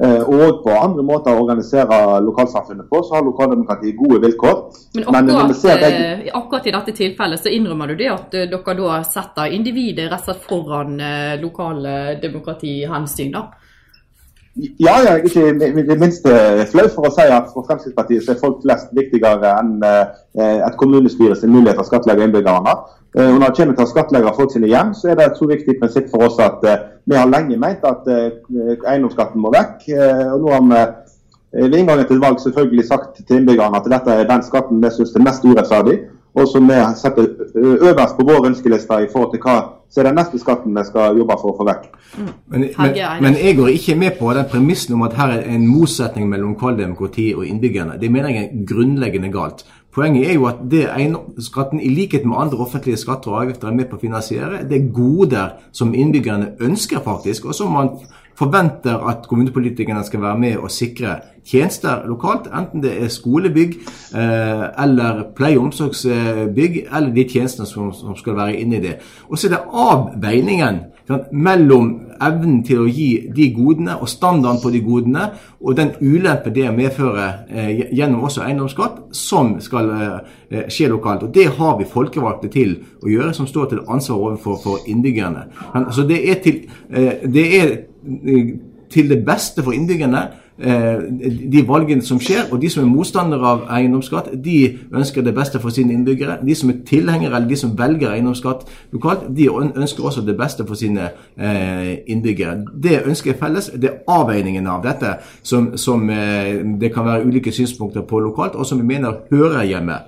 Eh, 0.03 0.23
og 0.27 0.57
på 0.65 0.73
andre 0.75 1.03
måter 1.07 1.31
å 1.31 1.39
organisere 1.45 2.17
lokalsamfunnet 2.25 2.89
på, 2.91 2.99
så 3.07 3.15
har 3.15 3.23
lokaldemokratiet 3.23 3.95
gode 3.95 4.19
vilkår. 4.25 4.57
Men 4.97 5.05
akkurat, 5.07 5.53
Men 5.63 5.85
eh, 5.87 6.25
akkurat, 6.35 6.67
i 6.67 6.73
dette 6.75 6.95
tilfellet 6.97 7.43
så 7.45 7.53
innrømmer 7.55 7.93
du 7.93 8.01
det 8.01 8.09
at 8.11 8.35
eh, 8.35 8.49
dere 8.51 8.75
da 8.81 8.97
setter 9.07 9.55
individet 9.55 10.09
rett 10.11 10.19
og 10.19 10.33
slett 10.33 10.49
foran 10.49 10.99
lokale 11.39 12.17
demokratihensyn? 12.19 13.31
da? 13.37 13.45
Ja, 14.55 14.97
jeg 15.03 15.07
er 15.11 15.23
ikke 15.27 15.71
det 15.87 15.97
minste 15.99 16.35
flau 16.71 16.85
for 16.91 17.07
å 17.07 17.15
si 17.15 17.23
at 17.27 17.49
for 17.51 17.67
Fremskrittspartiet 17.67 18.23
så 18.23 18.31
er 18.31 18.39
folk 18.39 18.61
flest 18.63 18.93
viktigere 18.95 19.51
enn 19.59 19.83
et 19.83 20.77
kommunestyre 20.79 21.35
sin 21.35 21.51
mulighet 21.51 21.75
til 21.75 21.83
å 21.83 21.89
skattlegge 21.89 22.23
innbyggerne. 22.23 22.75
Og 23.15 23.39
når 23.39 23.47
det 23.47 23.57
kommer 23.57 23.75
til 23.77 23.85
å 23.85 23.89
skattlegge 23.89 24.33
folk 24.35 24.51
sine 24.51 24.67
hjem, 24.67 24.89
så 24.97 25.11
er 25.11 25.15
det 25.15 25.25
et 25.29 25.37
så 25.39 25.47
viktig 25.47 25.77
prinsipp 25.79 26.09
for 26.11 26.25
oss 26.27 26.39
at 26.43 26.65
vi 27.07 27.15
har 27.15 27.29
lenge 27.31 27.55
ment 27.61 27.85
at 27.87 28.09
eiendomsskatten 28.11 29.39
må 29.39 29.53
vekk. 29.55 29.85
og 30.33 30.41
nå 30.43 30.51
har 30.51 30.65
vi 30.65 30.81
ved 31.69 31.77
inngangen 31.79 32.09
til 32.09 32.19
valg 32.19 32.41
selvfølgelig 32.43 32.85
sagt 32.89 33.21
til 33.21 33.37
innbyggerne 33.37 33.79
at 33.79 33.87
dette 33.87 34.11
er 34.11 34.27
den 34.27 34.43
skatten 34.43 34.83
vi 34.83 34.91
syns 34.91 35.15
er 35.15 35.23
mest 35.23 35.47
urettferdig 35.47 35.95
og 36.35 36.47
som 36.51 36.67
vi 36.67 36.79
setter 36.99 37.27
øverst 37.55 38.17
på 38.17 38.25
vår 38.27 38.47
ønskeliste 38.49 38.99
i 39.05 39.07
forhold 39.11 39.31
til 39.31 39.41
hva 39.45 39.55
som 39.89 40.01
er 40.01 40.09
den 40.09 40.17
neste 40.19 40.39
skatten 40.41 40.75
vi 40.75 40.83
skal 40.83 41.15
jobbe 41.19 41.37
for 41.39 41.53
å 41.53 41.55
få 41.55 41.65
vekk. 41.69 41.85
Mm. 42.17 42.31
Men, 42.51 42.65
men, 42.77 42.97
men, 43.23 43.37
jeg 43.39 43.55
går 43.55 43.69
ikke 43.71 43.95
med 43.99 44.17
på 44.19 44.33
den 44.35 44.49
premissen 44.51 44.97
om 44.97 45.05
at 45.07 45.15
her 45.15 45.37
er 45.37 45.45
en 45.55 45.67
motsetning 45.69 46.27
mellom 46.29 46.55
lokaldemokrati 46.55 47.29
og 47.37 47.45
innbyggerne. 47.47 47.95
Det 48.01 48.11
mener 48.11 48.33
jeg 48.33 48.49
er 48.49 48.65
grunnleggende 48.67 49.31
galt. 49.31 49.63
Poenget 49.95 50.29
er 50.29 50.33
jo 50.33 50.45
at 50.49 50.59
det 50.71 50.89
skatten, 51.39 51.79
i 51.79 51.89
likhet 51.89 52.25
med 52.25 52.37
andre 52.37 52.57
offentlige 52.57 52.97
skatter 52.97 53.31
og 53.31 53.41
avgifter, 53.41 53.69
er 53.69 53.77
med 53.77 53.87
på 53.87 53.95
å 53.95 54.01
finansiere. 54.01 54.65
Det 54.67 54.75
er 54.75 54.89
goder 54.91 55.53
som 55.71 55.93
innbyggerne 55.95 56.49
ønsker, 56.59 56.99
faktisk, 56.99 57.45
og 57.45 57.55
som 57.55 57.71
man 57.71 57.93
forventer 58.35 59.07
at 59.07 59.27
kommunepolitikerne 59.29 60.03
skal 60.03 60.21
være 60.21 60.39
med 60.39 60.57
og 60.57 60.71
sikre 60.71 61.15
tjenester 61.47 62.03
lokalt, 62.09 62.49
enten 62.51 62.83
det 62.83 62.91
er 63.03 63.13
skolebygg 63.13 63.77
eh, 64.17 64.65
eller 64.83 65.23
pleie- 65.37 65.57
og 65.57 65.69
omsorgsbygg, 65.69 66.81
eller 66.91 67.13
de 67.15 67.27
tjenestene 67.29 67.67
som, 67.69 67.93
skal 68.19 68.35
være 68.35 68.59
inni 68.59 68.81
det. 68.83 68.97
Og 69.29 69.37
så 69.37 69.47
er 69.47 69.55
det 69.55 69.63
avveiningen 69.71 70.83
sant, 71.07 71.31
mellom 71.31 71.91
evnen 72.23 72.61
til 72.65 72.83
å 72.83 72.87
gi 72.89 73.09
de 73.35 73.49
godene 73.55 73.97
og 73.99 74.09
standarden 74.09 74.61
på 74.63 74.71
de 74.73 74.81
godene, 74.85 75.25
og 75.61 75.77
den 75.77 75.93
ulempe 76.01 76.53
det 76.55 76.69
medfører 76.75 77.45
eh, 77.49 77.83
gjennom 77.95 78.27
også 78.27 78.45
eiendomsskatt, 78.45 79.01
som 79.15 79.55
skal 79.63 79.91
eh, 79.95 80.69
skje 80.71 80.89
lokalt. 80.93 81.27
Og 81.27 81.33
Det 81.35 81.49
har 81.57 81.75
vi 81.79 81.89
folkevalgte 81.89 82.51
til 82.53 82.77
å 83.03 83.11
gjøre, 83.11 83.33
som 83.37 83.49
står 83.49 83.73
til 83.73 83.83
ansvar 83.87 84.21
overfor 84.29 84.87
innbyggerne. 84.87 85.49
Men, 85.73 85.91
så 85.91 86.07
det 86.07 86.21
er, 86.23 86.39
til, 86.43 86.63
eh, 86.89 87.27
det 87.27 87.45
er 87.59 87.75
eh, 87.75 88.55
til 88.91 89.11
det 89.11 89.23
beste 89.27 89.63
for 89.65 89.75
innbyggerne 89.75 90.27
Eh, 90.27 90.44
de 90.57 91.63
valgene 91.67 92.01
som 92.01 92.19
skjer. 92.19 92.47
Og 92.51 92.61
de 92.61 92.69
som 92.71 92.83
er 92.83 92.89
motstandere 92.89 93.47
av 93.47 93.65
eiendomsskatt, 93.75 94.31
de 94.43 94.57
ønsker 94.95 95.25
det 95.25 95.35
beste 95.35 95.59
for 95.59 95.69
sine 95.75 95.93
innbyggere. 95.93 96.37
De 96.45 96.55
som 96.55 96.71
er 96.71 96.79
tilhengere 96.87 97.35
eller 97.35 97.49
de 97.49 97.57
som 97.59 97.73
velger 97.77 98.13
eiendomsskatt 98.13 98.65
lokalt, 98.95 99.27
de 99.35 99.49
ønsker 99.51 100.05
også 100.05 100.23
det 100.25 100.37
beste 100.39 100.65
for 100.67 100.79
sine 100.79 101.09
eh, 101.37 101.91
innbyggere. 102.07 102.57
Det 102.71 103.01
ønsker 103.05 103.33
jeg 103.33 103.39
felles. 103.39 103.69
Det 103.75 103.91
er 103.91 104.01
avveiningen 104.07 104.67
av 104.67 104.83
dette 104.85 105.17
som, 105.43 105.73
som 105.77 106.09
eh, 106.09 106.63
det 106.79 106.93
kan 106.93 107.05
være 107.05 107.27
ulike 107.27 107.51
synspunkter 107.51 108.07
på 108.07 108.19
lokalt, 108.23 108.55
og 108.55 108.65
som 108.65 108.79
vi 108.79 108.87
mener 108.95 109.25
hører 109.31 109.63
hjemme 109.63 110.03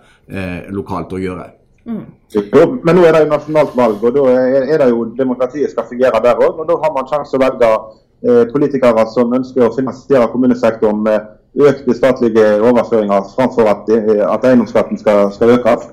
lokalt 0.76 1.14
å 1.16 1.20
gjøre. 1.24 1.44
Mm. 1.88 2.02
Jo, 2.36 2.64
men 2.84 2.98
nå 2.98 3.06
er 3.08 3.14
det 3.16 3.22
jo 3.22 3.30
nasjonalt 3.32 3.78
valg, 3.80 4.02
og 4.04 4.12
da 4.18 4.26
er 4.60 4.82
det 4.82 4.90
jo 4.90 5.06
demokratiet 5.16 5.72
skal 5.72 5.88
fungere 5.88 6.20
der 6.24 6.36
òg. 6.36 6.60
Og 6.60 6.68
da 6.68 6.76
har 6.82 6.92
man 6.92 7.08
sjanse 7.08 7.38
å 7.38 7.40
velge 7.40 7.70
Eh, 7.72 8.07
politikere 8.52 9.04
som 9.14 9.34
ønsker 9.38 9.68
å 9.68 9.74
finansiere 9.76 10.30
kommunesektoren 10.32 11.04
med 11.06 11.28
økte 11.58 11.94
statlige 11.94 12.62
overføringer 12.62 13.30
framfor 13.36 13.70
at, 13.70 13.90
eh, 13.90 14.34
at 14.34 14.46
eiendomsskatten 14.46 14.98
skal, 14.98 15.32
skal 15.32 15.50
økes. 15.50 15.88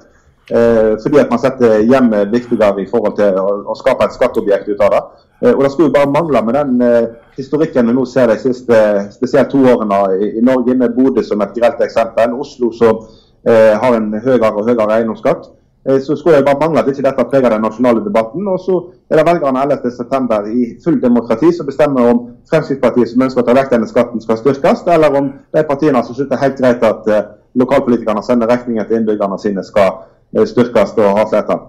Eh, 0.51 0.93
fordi 1.03 1.19
at 1.19 1.31
man 1.31 1.39
setter 1.41 1.79
hjemmet 1.89 2.33
viktigere 2.33 2.83
i 2.83 2.89
forhold 2.91 3.17
til 3.17 3.39
å, 3.41 3.47
å 3.73 3.77
skape 3.79 4.05
et 4.05 4.17
skatteobjekt 4.17 4.69
ut 4.69 4.83
av 4.85 4.91
det. 4.93 5.03
Eh, 5.41 5.53
og 5.55 5.63
Det 5.63 5.71
skulle 5.73 5.89
jo 5.89 5.95
bare 5.97 6.13
mangle 6.13 6.43
med 6.45 6.55
den 6.55 6.83
eh, 6.85 7.09
historikken 7.37 7.89
vi 7.89 7.97
nå 7.97 8.05
ser 8.05 8.29
de 8.29 8.37
siste 8.39 8.79
spesielt 9.13 9.51
to 9.51 9.63
årene 9.65 10.01
i, 10.21 10.31
i 10.39 10.45
Norge, 10.45 10.75
med 10.75 10.97
Bodø 10.97 11.23
som 11.23 11.41
et 11.41 11.57
grelt 11.57 11.81
eksempel. 11.81 12.37
Oslo 12.37 12.73
som 12.73 13.07
eh, 13.49 13.73
har 13.73 13.97
en 13.97 14.13
høyere 14.21 14.53
og 14.53 14.69
høyere 14.69 14.99
eiendomsskatt. 14.99 15.49
Eh, 15.88 16.01
så 16.01 16.16
skulle 16.16 16.37
jeg 16.37 16.44
bare 16.44 16.61
mangle 16.61 16.81
at 16.81 16.88
ikke 16.88 17.05
dette 17.05 17.25
preger 17.31 17.51
den 17.53 17.61
nasjonale 17.61 18.05
debatten. 18.05 18.49
Og 18.49 18.59
så 18.66 18.75
er 19.11 19.16
det 19.16 19.27
velgerne 19.31 19.64
11.9. 19.64 20.49
i 20.61 20.62
full 20.85 21.03
demokrati 21.03 21.53
som 21.57 21.66
bestemmer 21.66 22.11
om 22.11 22.18
Fremskrittspartiet 22.51 23.11
som 23.11 23.25
ønsker 23.27 23.42
å 23.42 23.47
ta 23.47 23.57
vekk 23.59 23.70
denne 23.75 23.88
skatten, 23.88 24.20
skal 24.25 24.40
styrkes, 24.40 24.85
eller 24.97 25.20
om 25.20 25.31
de 25.57 25.64
partiene 25.68 26.05
som 26.05 26.16
synes 26.16 26.31
det 26.31 26.38
er 26.38 26.44
helt 26.47 26.61
greit 26.61 26.85
at 26.90 27.09
eh, 27.12 27.25
lokalpolitikerne 27.55 28.23
sender 28.25 28.51
regninger 28.51 28.88
til 28.88 29.01
innbyggerne 29.01 29.38
sine, 29.38 29.64
skal 29.64 29.90
eh, 30.37 30.47
styrkes 30.49 30.97
og 30.97 31.18
ha 31.20 31.27
flertall. 31.29 31.66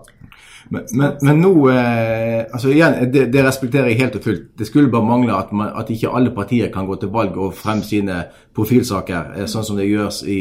Men, 0.70 0.86
men, 0.94 1.18
men, 1.22 1.42
nå 1.44 1.52
eh, 1.70 2.46
altså 2.50 2.72
igjen, 2.74 2.98
det, 3.14 3.28
det, 3.34 3.44
respekterer 3.46 3.92
jeg 3.92 4.00
helt 4.02 4.16
og 4.18 4.26
fullt. 4.26 4.46
Det 4.58 4.68
skulle 4.68 4.92
bare 4.94 5.06
mangle 5.06 5.36
at, 5.38 5.52
man, 5.54 5.74
at 5.78 5.92
ikke 5.94 6.14
alle 6.16 6.34
partier 6.34 6.72
kan 6.74 6.88
gå 6.90 6.98
til 7.02 7.12
valg 7.14 7.38
og 7.38 7.54
frem 7.58 7.84
sine 7.86 8.24
profilsaker, 8.56 9.36
eh, 9.36 9.50
sånn 9.52 9.68
som 9.68 9.78
det 9.78 9.90
gjøres 9.90 10.24
i, 10.26 10.40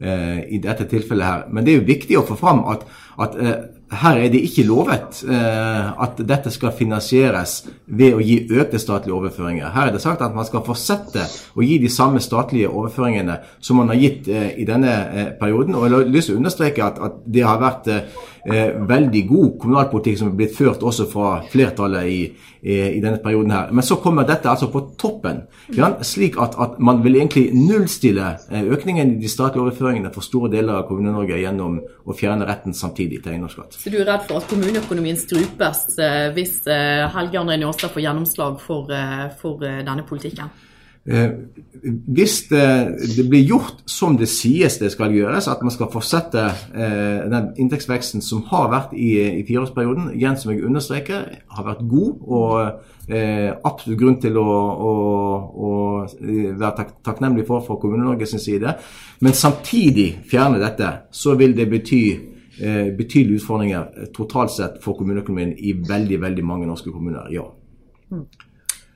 eh, 0.00 0.40
i 0.52 0.60
dette 0.62 0.88
tilfellet 0.90 1.28
her. 1.28 1.46
Men 1.48 1.64
det 1.64 1.72
er 1.72 1.80
jo 1.80 1.88
viktig 1.88 2.18
å 2.20 2.26
få 2.28 2.36
fram 2.36 2.66
at, 2.72 2.84
at 3.24 3.38
eh, 3.40 3.54
her 4.02 4.18
er 4.20 4.32
det 4.32 4.40
ikke 4.44 4.64
lovet 4.68 5.22
eh, 5.28 5.88
at 6.04 6.20
dette 6.28 6.52
skal 6.52 6.74
finansieres 6.76 7.58
ved 7.86 8.16
å 8.16 8.20
gi 8.24 8.38
økte 8.52 8.80
statlige 8.80 9.16
overføringer. 9.16 9.72
Her 9.72 9.88
er 9.88 9.96
det 9.96 10.02
sagt 10.04 10.24
at 10.24 10.36
man 10.36 10.48
skal 10.48 10.64
fortsette 10.66 11.24
å 11.56 11.64
gi 11.64 11.78
de 11.80 11.90
samme 11.92 12.20
statlige 12.24 12.68
overføringene 12.72 13.38
som 13.60 13.80
man 13.80 13.92
har 13.92 14.00
gitt 14.00 14.28
eh, 14.28 14.52
i 14.60 14.68
denne 14.68 15.34
perioden. 15.40 15.76
Og 15.76 15.88
jeg 15.88 15.96
har 15.96 16.12
lyst 16.12 16.28
til 16.28 16.36
å 16.36 16.42
understreke 16.44 16.84
at, 16.84 17.00
at 17.00 17.24
det 17.24 17.48
har 17.48 17.60
vært 17.60 17.90
eh, 18.46 18.72
veldig 18.88 19.22
god 19.28 19.50
kommunalpolitikk 19.60 20.18
som 20.18 20.30
er 20.30 20.38
blitt 20.38 20.56
ført 20.56 20.82
også 20.82 21.06
fra 21.10 21.30
flertallet 21.52 22.08
i, 22.10 22.18
eh, 22.62 22.96
i 22.96 23.00
denne 23.02 23.20
perioden 23.22 23.52
her. 23.54 23.70
Men 23.72 23.86
så 23.86 23.98
kommer 24.02 24.26
dette 24.28 24.50
altså 24.50 24.68
på 24.72 24.84
toppen. 24.98 25.44
Ja, 25.76 25.92
slik 26.02 26.38
at, 26.40 26.56
at, 26.58 26.78
man 26.78 27.02
vil 27.04 27.16
egentlig 27.20 27.50
nullstille 27.54 28.32
eh, 28.50 28.64
økningen 28.64 29.16
i 29.16 29.20
de 29.22 29.30
statlige 29.30 29.66
overføringene 29.66 30.12
for 30.14 30.26
store 30.26 30.50
deler 30.52 30.80
av 30.80 30.88
Kommune-Norge 30.90 31.40
gjennom 31.42 31.78
å 32.04 32.16
fjerne 32.18 32.48
retten 32.48 32.74
samtidig 32.74 33.22
til 33.22 33.36
eiendomsskatt. 33.36 33.78
Så 33.78 33.92
du 33.92 34.00
er 34.00 34.08
redd 34.10 34.26
for 34.28 34.42
at 34.42 34.50
kommuneøkonomien 34.50 35.20
strupes 35.20 35.86
eh, 36.02 36.28
hvis 36.36 36.60
eh, 36.66 37.06
Helge 37.14 37.40
André 37.40 37.60
Njåstad 37.62 37.94
får 37.94 38.06
gjennomslag 38.06 38.60
for, 38.62 38.92
for 39.40 39.62
denne 39.62 40.04
politikken? 40.08 40.50
Hvis 41.02 42.34
det, 42.46 42.66
det, 43.16 43.24
blir 43.26 43.42
gjort 43.42 43.80
som 43.90 44.14
det 44.14 44.28
sies 44.30 44.76
det 44.78 44.92
skal 44.92 45.10
gjøres, 45.10 45.48
at 45.50 45.64
man 45.66 45.74
skal 45.74 45.90
fortsette 45.90 46.44
den 47.32 47.48
inntektsveksten 47.58 48.22
som 48.22 48.44
har 48.52 48.68
vært 48.70 48.92
i, 48.94 49.16
i 49.40 49.42
fireårsperioden, 49.48 50.12
igjen 50.14 50.38
som 50.38 50.52
jeg 50.52 50.62
understreker, 50.68 51.24
har 51.56 51.66
vært 51.66 51.82
god 51.90 52.22
og 52.22 52.54
eh, 53.08 53.50
absolutt 53.50 53.98
grunn 54.00 54.18
til 54.22 54.38
å, 54.40 54.44
å, 54.46 54.92
å 55.66 55.70
være 56.06 56.74
tak, 56.78 56.92
takknemlig 57.04 57.46
for 57.48 57.64
fra 57.66 57.78
Kommune-Norge 57.80 58.28
sin 58.28 58.42
side, 58.42 58.76
men 59.24 59.36
samtidig 59.36 60.08
fjerne 60.30 60.60
dette, 60.62 60.92
så 61.10 61.36
vil 61.40 61.56
det 61.56 61.68
bety 61.72 62.02
eh, 62.12 62.92
betydelige 62.96 63.42
utfordringer 63.42 63.82
eh, 63.82 64.08
totalt 64.14 64.54
sett 64.54 64.80
for 64.84 64.98
kommuneøkonomien 64.98 65.54
i 65.58 65.74
veldig, 65.88 66.22
veldig 66.22 66.46
mange 66.46 66.70
norske 66.70 66.94
kommuner. 66.94 67.28
Ja. 67.32 67.48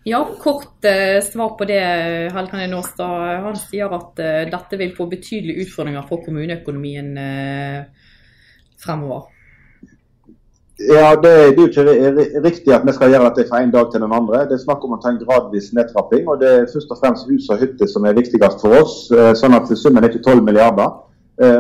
Ja, 0.09 0.29
kort 0.38 0.85
eh, 0.85 1.23
svar 1.33 1.49
på 1.59 1.64
det, 1.64 1.81
Helkan 2.33 2.71
Nåstad. 2.71 3.40
Han 3.42 3.57
sier 3.59 3.90
at 3.90 4.21
eh, 4.23 4.45
dette 4.47 4.79
vil 4.79 4.92
få 4.95 5.09
betydelige 5.11 5.64
utfordringer 5.64 6.05
for 6.07 6.23
kommuneøkonomien 6.23 7.09
eh, 7.19 7.81
fremover. 8.85 9.25
Ja, 10.79 11.09
Det 11.19 11.33
er 11.33 11.51
jo 11.59 11.66
ikke 11.66 11.87
riktig 12.45 12.77
at 12.77 12.87
vi 12.87 12.95
skal 12.95 13.11
gjøre 13.11 13.33
dette 13.33 13.49
fra 13.51 13.64
en 13.64 13.75
dag 13.75 13.90
til 13.90 14.07
den 14.07 14.14
andre. 14.14 14.45
Det 14.47 14.55
er 14.61 14.62
snakk 14.62 14.87
om 14.87 14.95
å 14.95 15.01
ta 15.03 15.11
en 15.11 15.19
gradvis 15.25 15.73
nedtrapping. 15.75 16.29
og 16.31 16.38
Det 16.38 16.53
er 16.53 16.71
først 16.71 16.95
og 16.95 17.03
fremst 17.03 17.27
hus 17.27 17.51
og 17.51 17.66
hytte 17.66 17.90
som 17.90 18.07
er 18.07 18.14
viktigst 18.14 18.62
for 18.62 18.79
oss. 18.79 18.97
Sånn 19.40 19.59
at 19.59 19.73
summen 19.75 20.05
er 20.05 20.12
ikke 20.12 20.23
12 20.23 20.45
milliarder. 20.47 21.01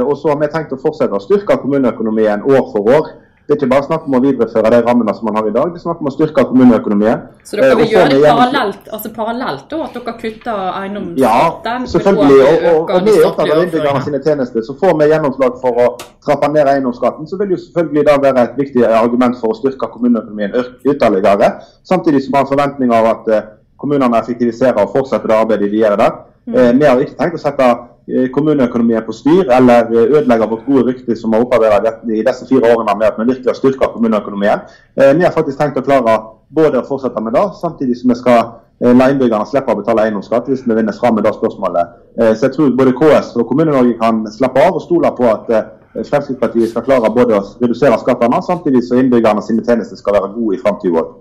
Og 0.04 0.14
så 0.20 0.30
har 0.30 0.38
vi 0.38 0.52
tenkt 0.52 0.76
å 0.76 0.82
fortsette 0.84 1.16
å 1.16 1.24
styrke 1.24 1.58
kommuneøkonomien 1.64 2.46
år 2.46 2.68
for 2.70 2.92
år. 3.00 3.10
Det 3.46 3.54
er 3.54 3.58
ikke 3.60 3.68
bare 3.70 3.86
snakk 3.86 4.06
om 4.08 4.14
å 4.16 4.20
videreføre 4.24 4.70
de 4.74 4.78
rammene 4.82 5.12
som 5.14 5.28
man 5.28 5.36
har 5.38 5.46
i 5.46 5.52
dag, 5.54 5.68
det 5.70 5.78
er 5.78 5.82
snakk 5.84 6.00
om 6.02 6.08
å 6.10 6.12
styrke 6.14 6.42
kommuneøkonomien. 6.48 7.20
Så 7.46 7.60
dere 7.60 7.76
vil 7.78 7.84
eh, 7.84 7.92
gjøre 7.92 8.08
det 8.10 8.22
parallelt, 8.26 8.88
altså 8.96 9.10
parallelt 9.14 9.68
da, 9.70 9.78
at 9.84 9.94
dere 9.94 10.14
kutter 10.18 10.62
eiendomsskatten? 10.80 11.84
Ja, 11.84 11.92
selvfølgelig. 11.92 12.40
Og, 12.48 12.66
og, 12.72 12.90
og 12.96 13.06
vi 13.06 13.14
er 13.14 13.28
opptatt 13.28 13.54
av 13.54 13.62
innbyggerne 13.62 14.02
sine 14.08 14.20
tjenester. 14.24 14.66
Så 14.66 14.74
får 14.80 14.98
vi 14.98 15.08
gjennomslag 15.12 15.60
for 15.62 15.78
å 15.78 15.86
trappe 16.26 16.50
ned 16.56 16.72
eiendomsskatten, 16.74 17.30
så 17.30 17.38
vil 17.38 17.54
jo 17.54 17.62
selvfølgelig 17.68 18.06
da 18.10 18.18
være 18.26 18.46
et 18.48 18.58
viktig 18.64 18.86
argument 18.90 19.38
for 19.38 19.54
å 19.54 19.60
styrke 19.60 19.92
kommuneøkonomien 19.94 20.58
ytterligere. 20.82 21.52
Samtidig 21.86 22.24
som 22.24 22.34
vi 22.34 22.42
har 22.42 22.50
forventninger 22.50 22.98
av 22.98 23.12
at 23.12 23.30
eh, 23.30 23.50
kommunene 23.78 24.24
effektiviserer 24.24 24.82
og 24.82 24.90
fortsetter 24.96 25.30
det 25.30 25.38
arbeidet 25.38 25.70
de 25.70 25.84
gjør 25.84 25.94
i 25.94 26.02
dag. 26.02 26.24
Mm. 26.46 26.80
Vi 26.80 26.86
har 26.86 27.00
ikke 27.02 27.18
tenkt 27.18 27.38
å 27.38 27.46
sette 27.46 27.70
Eh, 28.06 28.28
kommuneøkonomien 28.30 29.02
på 29.06 29.12
styr, 29.12 29.48
eller 29.50 29.88
ødelegger 29.90 30.46
vårt 30.46 30.66
gode 30.66 30.82
rykte 30.86 31.16
som 31.16 31.32
har 31.32 31.40
opparbeidet 31.42 32.04
i 32.14 32.22
disse 32.28 32.46
fire 32.48 32.68
årene 32.74 32.92
med 32.98 33.06
at 33.06 33.16
vi 33.18 33.24
virkelig 33.30 33.50
har 33.50 33.56
styrka 33.58 33.88
kommuneøkonomien. 33.94 34.60
Eh, 34.96 35.10
vi 35.18 35.24
har 35.24 35.32
faktisk 35.34 35.58
tenkt 35.58 35.80
å 35.80 35.82
klare 35.88 36.14
både 36.54 36.78
å 36.78 36.86
fortsette 36.86 37.20
med 37.20 37.34
det, 37.34 37.42
samtidig 37.60 37.96
som 37.98 38.12
vi 38.12 38.18
skal 38.20 38.44
la 38.80 39.08
innbyggerne 39.10 39.48
slippe 39.50 39.72
å 39.72 39.78
betale 39.80 40.04
eiendomsskatt 40.04 40.46
hvis 40.52 40.62
vi 40.66 40.74
vinner 40.76 40.94
fram 40.94 41.14
med 41.16 41.24
det 41.24 41.32
spørsmålet. 41.34 41.94
Så 42.36 42.44
jeg 42.44 42.52
tror 42.54 42.74
både 42.76 42.92
KS 42.98 43.30
og 43.40 43.48
Kommune-Norge 43.48 43.94
kan 43.98 44.18
slappe 44.30 44.60
av 44.60 44.76
og 44.76 44.82
stole 44.84 45.10
på 45.16 45.30
at 45.30 45.48
Fremskrittspartiet 45.96 46.70
skal 46.70 46.84
klare 46.84 47.08
både 47.14 47.38
å 47.38 47.40
redusere 47.62 47.96
skattene, 48.02 48.42
samtidig 48.44 48.82
som 48.84 49.00
innbyggerne 49.00 49.42
sine 49.42 49.64
tjenester 49.64 49.96
skal 49.96 50.18
være 50.18 50.34
gode 50.34 50.58
i 50.58 50.60
framtida 50.60 51.00
òg. 51.00 51.14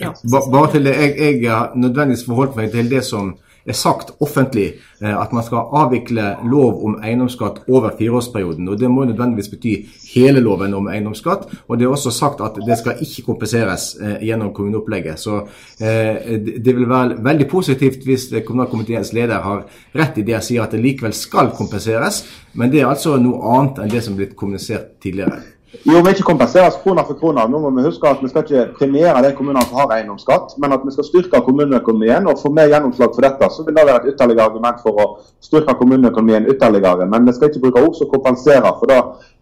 Ja. 0.00 0.12
Bare 0.52 0.70
til 0.74 0.84
det, 0.84 0.92
jeg, 1.00 1.16
jeg 1.24 1.50
har 1.50 1.72
nødvendigvis 1.74 2.26
forholdt 2.28 2.60
meg 2.60 2.70
til 2.76 2.90
det 2.90 3.00
som 3.08 3.32
er 3.66 3.76
sagt 3.76 4.12
offentlig 4.20 4.66
eh, 5.00 5.12
at 5.12 5.32
man 5.34 5.44
skal 5.44 5.70
avvikle 5.80 6.26
lov 6.50 6.84
om 6.86 6.96
eiendomsskatt 7.02 7.64
over 7.68 7.94
fireårsperioden. 7.98 8.68
og 8.68 8.78
Det 8.80 8.90
må 8.90 9.04
nødvendigvis 9.04 9.48
bety 9.48 9.74
hele 10.14 10.40
loven 10.40 10.74
om 10.74 10.88
eiendomsskatt. 10.88 11.48
og 11.68 11.78
Det 11.78 11.84
er 11.84 11.90
også 11.90 12.10
sagt 12.10 12.40
at 12.40 12.60
det 12.66 12.78
skal 12.78 13.02
ikke 13.02 13.26
kompenseres 13.26 13.96
eh, 14.00 14.26
gjennom 14.26 14.52
kommuneopplegget. 14.54 15.18
så 15.18 15.40
eh, 15.80 16.38
Det 16.64 16.76
vil 16.76 16.88
være 16.88 17.18
veldig 17.24 17.48
positivt 17.48 18.04
hvis 18.04 18.30
kommunalkomiteens 18.46 19.12
leder 19.12 19.40
har 19.40 19.66
rett 19.94 20.18
i 20.18 20.22
det 20.22 20.36
og 20.36 20.42
sier 20.42 20.62
at 20.62 20.72
det 20.72 20.80
likevel 20.80 21.12
skal 21.12 21.50
kompenseres. 21.50 22.24
Men 22.54 22.70
det 22.70 22.80
er 22.80 22.86
altså 22.86 23.16
noe 23.16 23.42
annet 23.56 23.82
enn 23.82 23.90
det 23.90 24.04
som 24.04 24.14
er 24.14 24.24
blitt 24.24 24.36
kommunisert 24.36 24.96
tidligere. 25.02 25.55
Jo, 25.84 26.00
vi 26.02 26.12
ikke 26.14 26.26
kompenseres 26.26 26.76
krone 26.82 27.02
for 27.06 27.18
krone. 27.18 27.42
Nå 27.50 27.58
må 27.58 27.70
vi 27.76 27.84
huske 27.84 28.08
at 28.08 28.20
vi 28.22 28.28
skal 28.30 28.44
ikke 28.44 28.64
premiere 28.78 29.22
de 29.24 29.32
kommunene 29.36 29.64
som 29.66 29.80
har 29.80 29.94
eiendomsskatt, 29.96 30.54
men 30.62 30.74
at 30.76 30.84
vi 30.86 30.94
skal 30.94 31.06
styrke 31.08 31.40
kommuneøkonomien. 31.48 32.28
og 32.30 32.38
Få 32.42 32.52
mer 32.54 32.70
gjennomslag 32.70 33.14
for 33.14 33.26
dette, 33.26 33.48
så 33.50 33.64
vil 33.66 33.74
det 33.76 33.86
være 33.88 34.02
et 34.02 34.12
ytterligere 34.12 34.46
argument 34.46 34.82
for 34.84 35.02
å 35.02 35.06
styrke 35.42 35.74
kommuneøkonomien 35.80 36.46
ytterligere. 36.54 37.08
Men 37.10 37.26
vi 37.26 37.34
skal 37.34 37.50
ikke 37.50 37.64
bruke 37.64 37.82
ord 37.88 37.98
som 37.98 38.10
kompenserer, 38.14 38.70
for 38.78 38.92
da, 38.92 39.00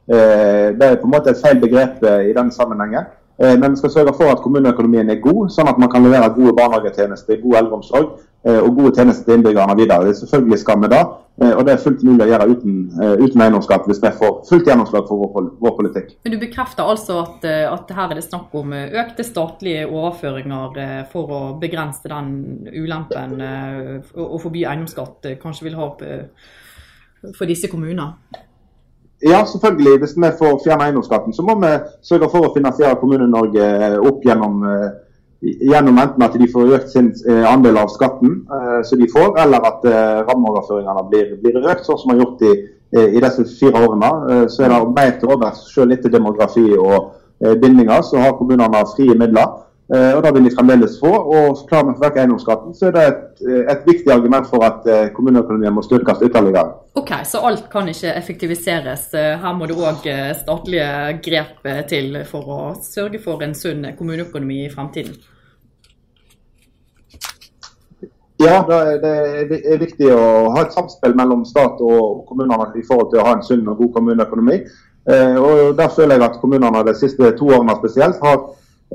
eh, 0.09 0.69
det 0.79 0.89
er 0.89 1.01
på 1.03 1.11
en 1.11 1.15
måte 1.17 1.31
et 1.31 1.43
feil 1.45 1.61
begrep 1.61 2.03
eh, 2.03 2.31
i 2.31 2.37
denne 2.37 2.53
sammenhengen. 2.53 3.11
Eh, 3.39 3.57
men 3.59 3.71
vi 3.71 3.83
skal 3.83 3.91
sørge 3.91 4.17
for 4.17 4.33
at 4.33 4.43
kommuneøkonomien 4.43 5.11
er 5.11 5.21
god, 5.21 5.51
sånn 5.51 5.69
at 5.69 5.79
man 5.79 5.91
kan 5.93 6.03
levere 6.03 6.33
gode 6.35 6.57
barnehagetjenester, 6.57 7.43
god 7.43 7.61
eldreomsorg 7.63 8.09
og 8.45 8.75
gode 8.77 8.91
tjenester 8.93 9.25
til 9.25 9.39
innbyggerne 9.39 9.77
videre. 9.79 10.15
Selvfølgelig 10.15 10.59
skal 10.61 10.83
vi 10.83 10.91
det. 10.93 11.05
Eh, 11.43 11.51
og 11.51 11.65
det 11.67 11.73
er 11.73 11.81
fullt 11.83 12.03
mulig 12.07 12.23
å 12.23 12.29
gjøre 12.31 12.47
uten, 12.47 12.75
uh, 12.95 13.17
uten 13.19 13.43
eiendomsskatt 13.43 13.89
hvis 13.91 13.99
vi 14.05 14.11
får 14.21 14.37
fullt 14.47 14.69
gjennomslag 14.71 15.09
for 15.09 15.19
vår, 15.19 15.49
vår, 15.59 15.73
politikk. 15.81 16.13
Men 16.23 16.37
Du 16.37 16.39
bekrefter 16.39 16.87
altså 16.87 17.17
at, 17.25 17.47
eh, 17.51 17.67
at 17.67 17.91
her 17.91 18.13
er 18.13 18.21
det 18.21 18.27
snakk 18.27 18.55
om 18.55 18.71
økte 18.75 19.27
statlige 19.27 19.89
overføringer 19.89 20.79
for 21.11 21.35
å 21.35 21.41
begrense 21.59 22.07
den 22.07 22.69
ulempen 22.71 23.41
å 23.43 24.39
forby 24.39 24.63
eiendomsskatt 24.63 25.27
kanskje 25.43 25.67
vil 25.67 25.79
ha 25.81 25.91
for 27.35 27.51
disse 27.51 27.71
kommunene? 27.73 28.13
Ja, 29.25 29.43
selvfølgelig. 29.49 29.99
Hvis 30.05 30.15
vi 30.15 30.31
får 30.39 30.61
fjerne 30.63 30.87
eiendomsskatten, 30.87 31.35
så 31.35 31.43
må 31.43 31.57
vi 31.59 31.73
sørge 32.05 32.29
for 32.31 32.47
å 32.47 32.55
finansiere 32.55 32.99
Kommune-Norge 33.01 33.99
opp 34.05 34.23
gjennom 34.27 34.63
gjennom 35.45 35.99
enten 35.99 36.25
at 36.25 36.37
de 36.39 36.49
får 36.51 36.77
økt 36.79 36.93
sin 36.93 37.11
eh, 37.29 37.45
andel 37.49 37.79
av 37.83 37.91
skatten 37.93 38.39
eh, 38.45 38.79
som 38.87 39.01
de 39.01 39.09
får, 39.11 39.35
eller 39.43 39.67
at 39.69 39.85
eh, 39.89 40.23
rammeoverføringene 40.29 41.05
blir, 41.11 41.35
blir, 41.43 41.61
økt, 41.65 41.85
sånn 41.87 42.01
som 42.01 42.13
man 42.13 42.19
har 42.19 42.27
gjort 42.27 42.47
i, 42.49 42.55
i 42.95 43.21
disse 43.23 43.45
fire 43.59 43.81
årene. 43.83 44.09
Så 44.53 44.63
er 44.63 44.71
det 44.71 44.81
mer 44.95 45.17
til 45.19 45.33
overs, 45.35 45.65
selv 45.75 45.97
etter 45.97 46.13
demografi 46.15 46.63
og 46.79 47.09
bindinger, 47.59 48.05
så 48.07 48.21
har 48.23 48.37
kommunene 48.39 48.85
frie 48.93 49.17
midler. 49.19 49.57
Og 49.91 50.21
det 50.23 50.31
vil 50.37 50.47
de 50.47 50.53
fremdeles 50.55 50.95
få. 51.01 51.11
Og 51.11 51.65
klarer 51.67 51.89
vi 51.89 51.91
å 51.91 51.97
få 51.99 52.05
vekk 52.05 52.21
eiendomsskatten, 52.23 52.77
så 52.79 52.87
er 52.89 52.95
det 52.95 53.03
et, 53.09 53.43
et, 53.75 53.83
viktig 53.89 54.15
argument 54.15 54.47
for 54.47 54.63
at 54.69 54.87
kommuneøkonomien 55.17 55.75
må 55.75 55.83
styrkes 55.83 56.23
ytterligere. 56.23 56.79
Ok, 56.95 57.11
Så 57.27 57.43
alt 57.43 57.67
kan 57.73 57.91
ikke 57.91 58.15
effektiviseres. 58.15 59.11
Her 59.43 59.59
må 59.59 59.67
det 59.67 59.81
òg 59.91 60.07
statlige 60.45 61.19
grep 61.27 61.71
til 61.91 62.23
for 62.31 62.57
å 62.61 62.65
sørge 62.79 63.19
for 63.27 63.43
en 63.43 63.59
sunn 63.59 63.91
kommuneøkonomi 63.99 64.69
i 64.69 64.71
fremtiden? 64.71 65.19
Ja, 68.45 68.59
det 68.69 69.61
er 69.65 69.79
viktig 69.81 70.11
å 70.13 70.51
ha 70.55 70.65
et 70.65 70.75
samspill 70.75 71.15
mellom 71.17 71.45
stat 71.49 71.81
og 71.81 72.25
kommunene 72.29 72.71
i 72.77 72.85
forhold 72.85 73.13
til 73.13 73.23
å 73.23 73.29
ha 73.29 73.39
en 73.39 73.47
sunn 73.47 73.69
og 73.71 73.79
god 73.81 73.95
kommuneøkonomi. 73.97 74.59
Eh, 75.13 75.37
og 75.37 75.77
Der 75.77 75.89
føler 75.89 76.15
jeg 76.15 76.25
at 76.25 76.41
kommunene 76.41 76.85
de 76.87 76.95
siste 76.95 77.31
to 77.39 77.51
årene 77.53 77.77
spesielt 77.77 78.21
har 78.25 78.39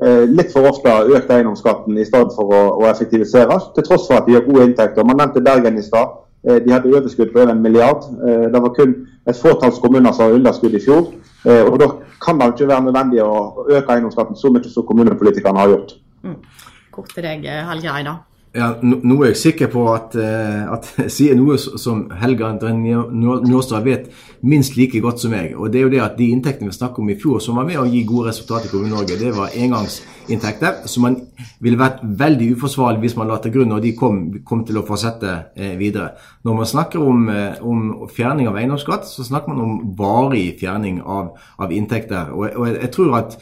eh, 0.02 0.24
litt 0.26 0.52
for 0.52 0.66
ofte 0.70 0.90
økt 1.16 1.30
eiendomsskatten 1.30 1.98
i 1.98 2.06
stedet 2.06 2.34
for 2.36 2.50
å, 2.50 2.62
å 2.82 2.88
effektivisere, 2.90 3.58
til 3.76 3.86
tross 3.86 4.08
for 4.08 4.18
at 4.18 4.26
de 4.26 4.38
har 4.38 4.46
gode 4.46 4.66
inntekter. 4.68 5.06
Man 5.06 5.20
nevnte 5.22 5.44
Bergen 5.44 5.78
i 5.78 5.86
stad. 5.86 6.18
Eh, 6.46 6.58
de 6.64 6.74
hadde 6.74 6.90
overskudd 6.90 7.32
på 7.34 7.42
over 7.42 7.54
en 7.54 7.62
milliard. 7.62 8.06
Det 8.20 8.62
var 8.62 8.74
kun 8.76 8.96
et 9.28 9.38
fåtalls 9.38 9.78
kommuner 9.82 10.12
som 10.12 10.26
har 10.28 10.38
underskudd 10.38 10.74
i 10.74 10.82
fjor. 10.82 11.12
Og 11.44 11.76
Da 11.80 11.86
kan 12.20 12.40
det 12.40 12.50
ikke 12.52 12.68
være 12.68 12.84
nødvendig 12.84 13.22
å 13.24 13.64
øke 13.64 13.94
eiendomsskatten 13.94 14.36
så 14.36 14.50
mye 14.52 14.68
som 14.68 14.84
kommunepolitikerne 14.84 15.62
har 15.62 15.72
gjort. 15.72 15.94
Mm. 16.22 16.36
Kort 16.92 17.14
til 17.14 17.24
deg, 17.24 17.46
Helge 17.70 17.94
Eida. 17.94 18.18
Ja, 18.50 18.72
nå 18.82 19.14
er 19.22 19.28
jeg 19.28 19.38
sikker 19.38 19.68
på 19.70 19.84
at, 19.92 20.16
eh, 20.18 20.64
at 20.74 20.88
jeg 20.98 21.12
sier 21.16 21.36
noe 21.38 21.54
som 21.60 22.08
Helga 22.18 22.48
Njåstad 22.58 23.84
vet 23.86 24.08
minst 24.42 24.74
like 24.74 24.98
godt 25.04 25.22
som 25.22 25.30
meg. 25.30 25.52
Og 25.54 25.70
det 25.70 25.78
er 25.78 25.84
jo 25.86 25.92
det 25.92 26.00
at 26.02 26.16
De 26.18 26.26
inntektene 26.34 26.72
vi 26.72 26.74
snakker 26.74 26.98
om 26.98 27.12
i 27.12 27.18
fjor, 27.20 27.38
som 27.38 27.60
var 27.60 27.68
med 27.68 27.78
å 27.78 27.86
gi 27.86 28.02
gode 28.08 28.32
resultater 28.32 28.66
i 28.66 28.72
Kommune-Norge, 28.72 29.18
det 29.20 29.30
var 29.36 29.54
engangsinntekter 29.54 30.82
som 30.90 31.06
man 31.06 31.20
ville 31.62 31.78
vært 31.78 32.02
veldig 32.02 32.48
uforsvarlig 32.56 33.04
hvis 33.04 33.16
man 33.20 33.30
la 33.30 33.38
til 33.38 33.54
grunn 33.54 33.70
når 33.70 33.84
de 33.84 33.94
kom, 33.96 34.18
kom 34.46 34.64
til 34.66 34.80
å 34.80 34.84
fortsette 34.88 35.36
eh, 35.54 35.76
videre. 35.78 36.16
Når 36.42 36.58
man 36.58 36.70
snakker 36.72 37.06
om, 37.06 37.28
eh, 37.30 37.62
om, 37.62 37.86
fjerning 38.10 38.50
av 38.50 38.58
eiendomsskatt, 38.58 39.06
så 39.06 39.26
snakker 39.26 39.54
man 39.54 39.62
om 39.62 39.94
varig 39.98 40.56
fjerning 40.58 40.98
av, 41.06 41.36
av 41.60 41.70
inntekter. 41.76 42.34
Og, 42.34 42.48
og 42.50 42.66
jeg, 42.66 42.80
jeg, 42.80 42.92
tror 42.96 43.18
at 43.20 43.38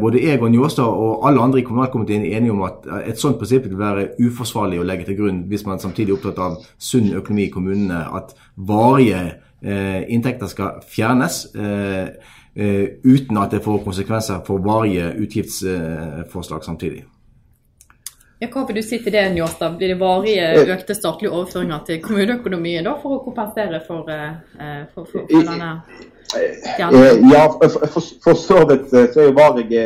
både 0.00 0.18
jeg 0.24 0.40
og 0.42 0.50
Njåstad 0.50 0.82
og 0.82 1.26
alle 1.28 1.42
andre 1.44 1.60
i 1.60 1.64
kommunalkomiteen 1.66 2.24
er 2.26 2.38
enige 2.38 2.54
om 2.56 2.64
at 2.66 2.88
et 3.06 3.20
sånt 3.20 3.38
prinsipp 3.38 3.68
vil 3.68 3.78
være 3.78 4.08
uforsvarlig 4.18 4.80
å 4.80 4.86
legge 4.88 5.06
til 5.06 5.18
grunn 5.20 5.44
hvis 5.50 5.62
man 5.68 5.78
samtidig 5.78 6.10
er 6.10 6.16
opptatt 6.16 6.40
av 6.42 6.56
sunn 6.74 7.12
økonomi 7.14 7.44
i 7.46 7.52
kommunene, 7.54 8.00
at 8.18 8.34
varige 8.56 9.20
eh, 9.62 10.02
inntekter 10.10 10.50
skal 10.50 10.82
fjernes. 10.90 11.44
Eh, 11.54 12.34
eh, 12.54 12.84
uten 13.04 13.38
at 13.38 13.54
det 13.54 13.62
får 13.64 13.84
konsekvenser 13.86 14.42
for 14.46 14.58
varige 14.64 15.12
utgiftsforslag 15.22 16.66
samtidig. 16.66 17.04
Ja, 18.40 18.48
hva 18.48 18.62
vil 18.64 18.78
du 18.80 18.82
si 18.82 18.96
til 19.04 19.12
det, 19.12 19.26
Njåstad? 19.34 19.74
Blir 19.76 19.92
det 19.92 19.98
varige 20.00 20.46
økte 20.72 20.94
statlige 20.96 21.32
overføringer 21.34 21.82
til 21.84 21.98
kommuneøkonomien 22.00 22.86
da, 22.88 22.94
for 23.02 23.18
å 23.18 23.24
kompensere 23.26 23.82
for, 23.84 24.08
eh, 24.08 24.86
for, 24.94 25.04
for, 25.04 25.26
for 25.28 25.44
denne 25.44 25.74
Ja, 27.32 27.44
for, 27.92 28.00
for, 28.24 28.34
så 28.38 28.58
vidt 28.68 28.90
så 28.90 29.20
er 29.20 29.28
jo 29.28 29.38
varige 29.38 29.82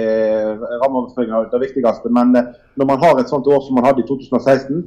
rammeoverføringer 0.82 1.48
det 1.52 1.60
viktigste. 1.60 2.12
Men 2.18 2.36
når 2.76 2.86
man 2.90 3.02
har 3.04 3.18
et 3.18 3.32
sånt 3.32 3.46
år 3.46 3.62
som 3.64 3.78
man 3.78 3.86
hadde 3.88 4.04
i 4.04 4.08
2016, 4.08 4.84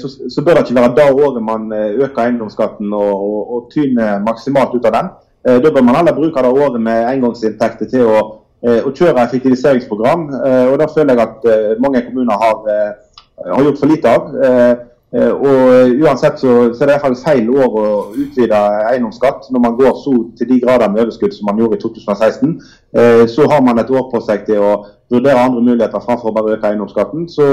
så, 0.00 0.10
så 0.34 0.42
bør 0.44 0.58
det 0.58 0.64
ikke 0.66 0.80
være 0.80 0.94
da 0.96 1.06
året 1.14 1.42
man 1.42 1.72
øker 1.72 2.22
eiendomsskatten 2.24 2.92
og, 2.92 3.14
og, 3.28 3.40
og 3.54 3.68
tyner 3.74 4.18
maksimalt 4.26 4.74
ut 4.74 4.88
av 4.90 4.96
den. 4.98 5.10
Da 5.64 5.70
bør 5.70 5.86
man 5.86 5.96
heller 6.00 6.16
bruke 6.16 6.42
det 6.44 6.54
året 6.62 6.80
med 6.82 7.10
engangsinntekter 7.12 7.90
til 7.92 8.08
å, 8.10 8.22
å 8.62 8.90
kjøre 8.90 9.22
effektiviseringsprogram. 9.22 10.26
og 10.72 10.78
Det 10.82 10.90
føler 10.96 11.14
jeg 11.14 11.28
at 11.28 11.78
mange 11.84 12.02
kommuner 12.08 12.42
har 12.42 12.96
har 13.46 13.64
gjort 13.64 13.78
for 13.78 13.90
lite 13.90 14.14
av. 14.14 14.30
Eh, 15.12 15.22
eh, 15.22 15.32
og 15.32 16.02
Uansett 16.02 16.40
så, 16.40 16.74
så 16.74 16.84
er 16.84 16.86
det 16.86 16.92
i 16.92 16.96
hvert 16.96 17.04
fall 17.06 17.16
feil 17.22 17.46
år 17.48 17.76
å 17.80 17.84
utvide 18.12 18.58
eiendomsskatt 18.90 19.46
når 19.54 19.62
man 19.64 19.78
går 19.78 19.94
så 20.02 20.12
til 20.36 20.50
de 20.50 20.58
grader 20.60 20.92
med 20.92 21.06
overskudd 21.06 21.32
som 21.32 21.48
man 21.48 21.62
gjorde 21.62 21.78
i 21.78 21.82
2016. 21.84 22.52
Eh, 22.92 23.24
så 23.32 23.48
har 23.48 23.64
man 23.64 23.80
et 23.80 23.90
år 23.90 24.10
på 24.12 24.20
seg 24.26 24.44
til 24.48 24.60
å 24.60 24.74
vurdere 25.08 25.40
andre 25.40 25.64
muligheter 25.64 26.04
framfor 26.04 26.30
å 26.30 26.36
bare 26.36 26.58
øke 26.58 26.68
eiendomsskatten. 26.68 27.24
Så, 27.32 27.46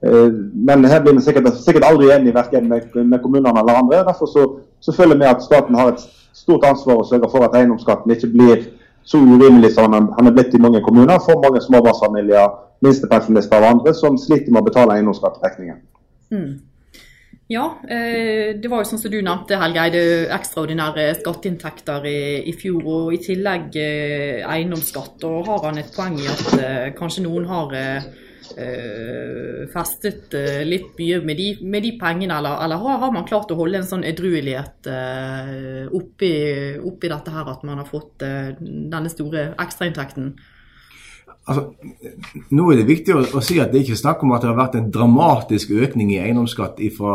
men 0.00 0.86
her 0.88 1.02
blir 1.02 1.18
vi 1.18 1.24
sikkert, 1.24 1.50
sikkert 1.60 1.84
aldri 1.84 2.12
enige 2.14 2.36
verken 2.38 2.70
med, 2.70 2.86
med, 2.94 3.18
kommunene 3.20 3.50
eller 3.60 3.82
andre. 3.82 4.04
Derfor 4.06 4.30
så, 4.30 4.46
så 4.80 4.94
føler 4.94 5.18
vi 5.18 5.26
at 5.28 5.42
staten 5.42 5.74
har 5.74 5.90
et 5.90 6.06
stort 6.38 6.64
ansvar 6.64 7.02
å 7.02 7.08
sørge 7.08 7.28
for 7.32 7.44
at 7.44 7.58
eiendomsskatten 7.58 8.14
ikke 8.14 8.30
blir 8.30 8.62
så 9.04 9.18
urimelig 9.18 9.74
som 9.74 9.92
han 9.92 10.30
er 10.30 10.36
blitt 10.36 10.54
i 10.54 10.62
mange 10.62 10.80
kommuner 10.86 11.18
for 11.24 11.42
mange 11.42 11.60
småbarnsfamilier 11.66 12.54
minstepensjonister 12.86 13.58
og 13.58 13.72
andre 13.74 13.96
som 13.96 14.16
sliter 14.20 14.54
med 14.54 14.62
å 14.62 14.68
betale 14.70 14.96
eiendomsskatteregningen. 14.96 15.82
Mm. 16.30 16.70
Ja, 17.50 17.80
eh, 17.88 18.54
det 18.62 18.68
var 18.70 18.84
jo 18.84 18.92
sånn 18.92 19.00
som 19.02 19.10
du 19.10 19.16
nevnte, 19.26 19.56
Helgeide, 19.58 20.00
ekstraordinære 20.36 21.08
skatteinntekter 21.18 22.04
i, 22.06 22.52
fjor. 22.54 22.84
Og 22.86 23.14
i 23.16 23.18
tillegg 23.24 23.74
eh, 23.74 24.44
eiendomsskatt. 24.46 25.24
Og 25.26 25.50
har 25.50 25.66
han 25.66 25.80
et 25.82 25.90
poeng 25.96 26.14
i 26.22 26.28
at 26.30 26.44
eh, 26.60 26.90
kanskje 26.98 27.26
noen 27.26 27.50
har 27.50 27.78
festet 29.70 30.32
litt 30.66 30.96
mye 30.98 31.20
med 31.22 31.38
de, 31.38 31.44
med 31.70 31.84
de 31.86 31.92
pengene, 32.00 32.34
eller, 32.40 32.56
eller 32.64 32.80
har, 32.82 33.12
man 33.14 33.28
klart 33.28 33.52
å 33.54 33.58
holde 33.60 33.78
en 33.78 33.86
sånn 33.86 34.02
edruelighet 34.08 34.88
oppi, 35.94 36.30
oppi, 36.82 37.12
dette 37.12 37.30
her 37.30 37.52
at 37.52 37.62
man 37.68 37.78
har 37.78 37.86
fått 37.86 38.24
denne 38.24 39.12
store 39.12 39.52
ekstrainntekten? 39.54 40.32
Altså, 41.48 41.62
nå 42.54 42.66
er 42.70 42.78
det 42.78 42.86
viktig 42.86 43.14
å, 43.16 43.20
å, 43.38 43.40
si 43.42 43.56
at 43.62 43.72
det 43.72 43.80
ikke 43.82 43.94
er 43.96 44.00
snakk 44.02 44.20
om 44.22 44.34
at 44.36 44.44
det 44.44 44.50
har 44.50 44.58
vært 44.58 44.76
en 44.78 44.90
dramatisk 44.92 45.72
økning 45.72 46.12
i 46.12 46.18
eiendomsskatt 46.20 46.82
fra 46.94 47.14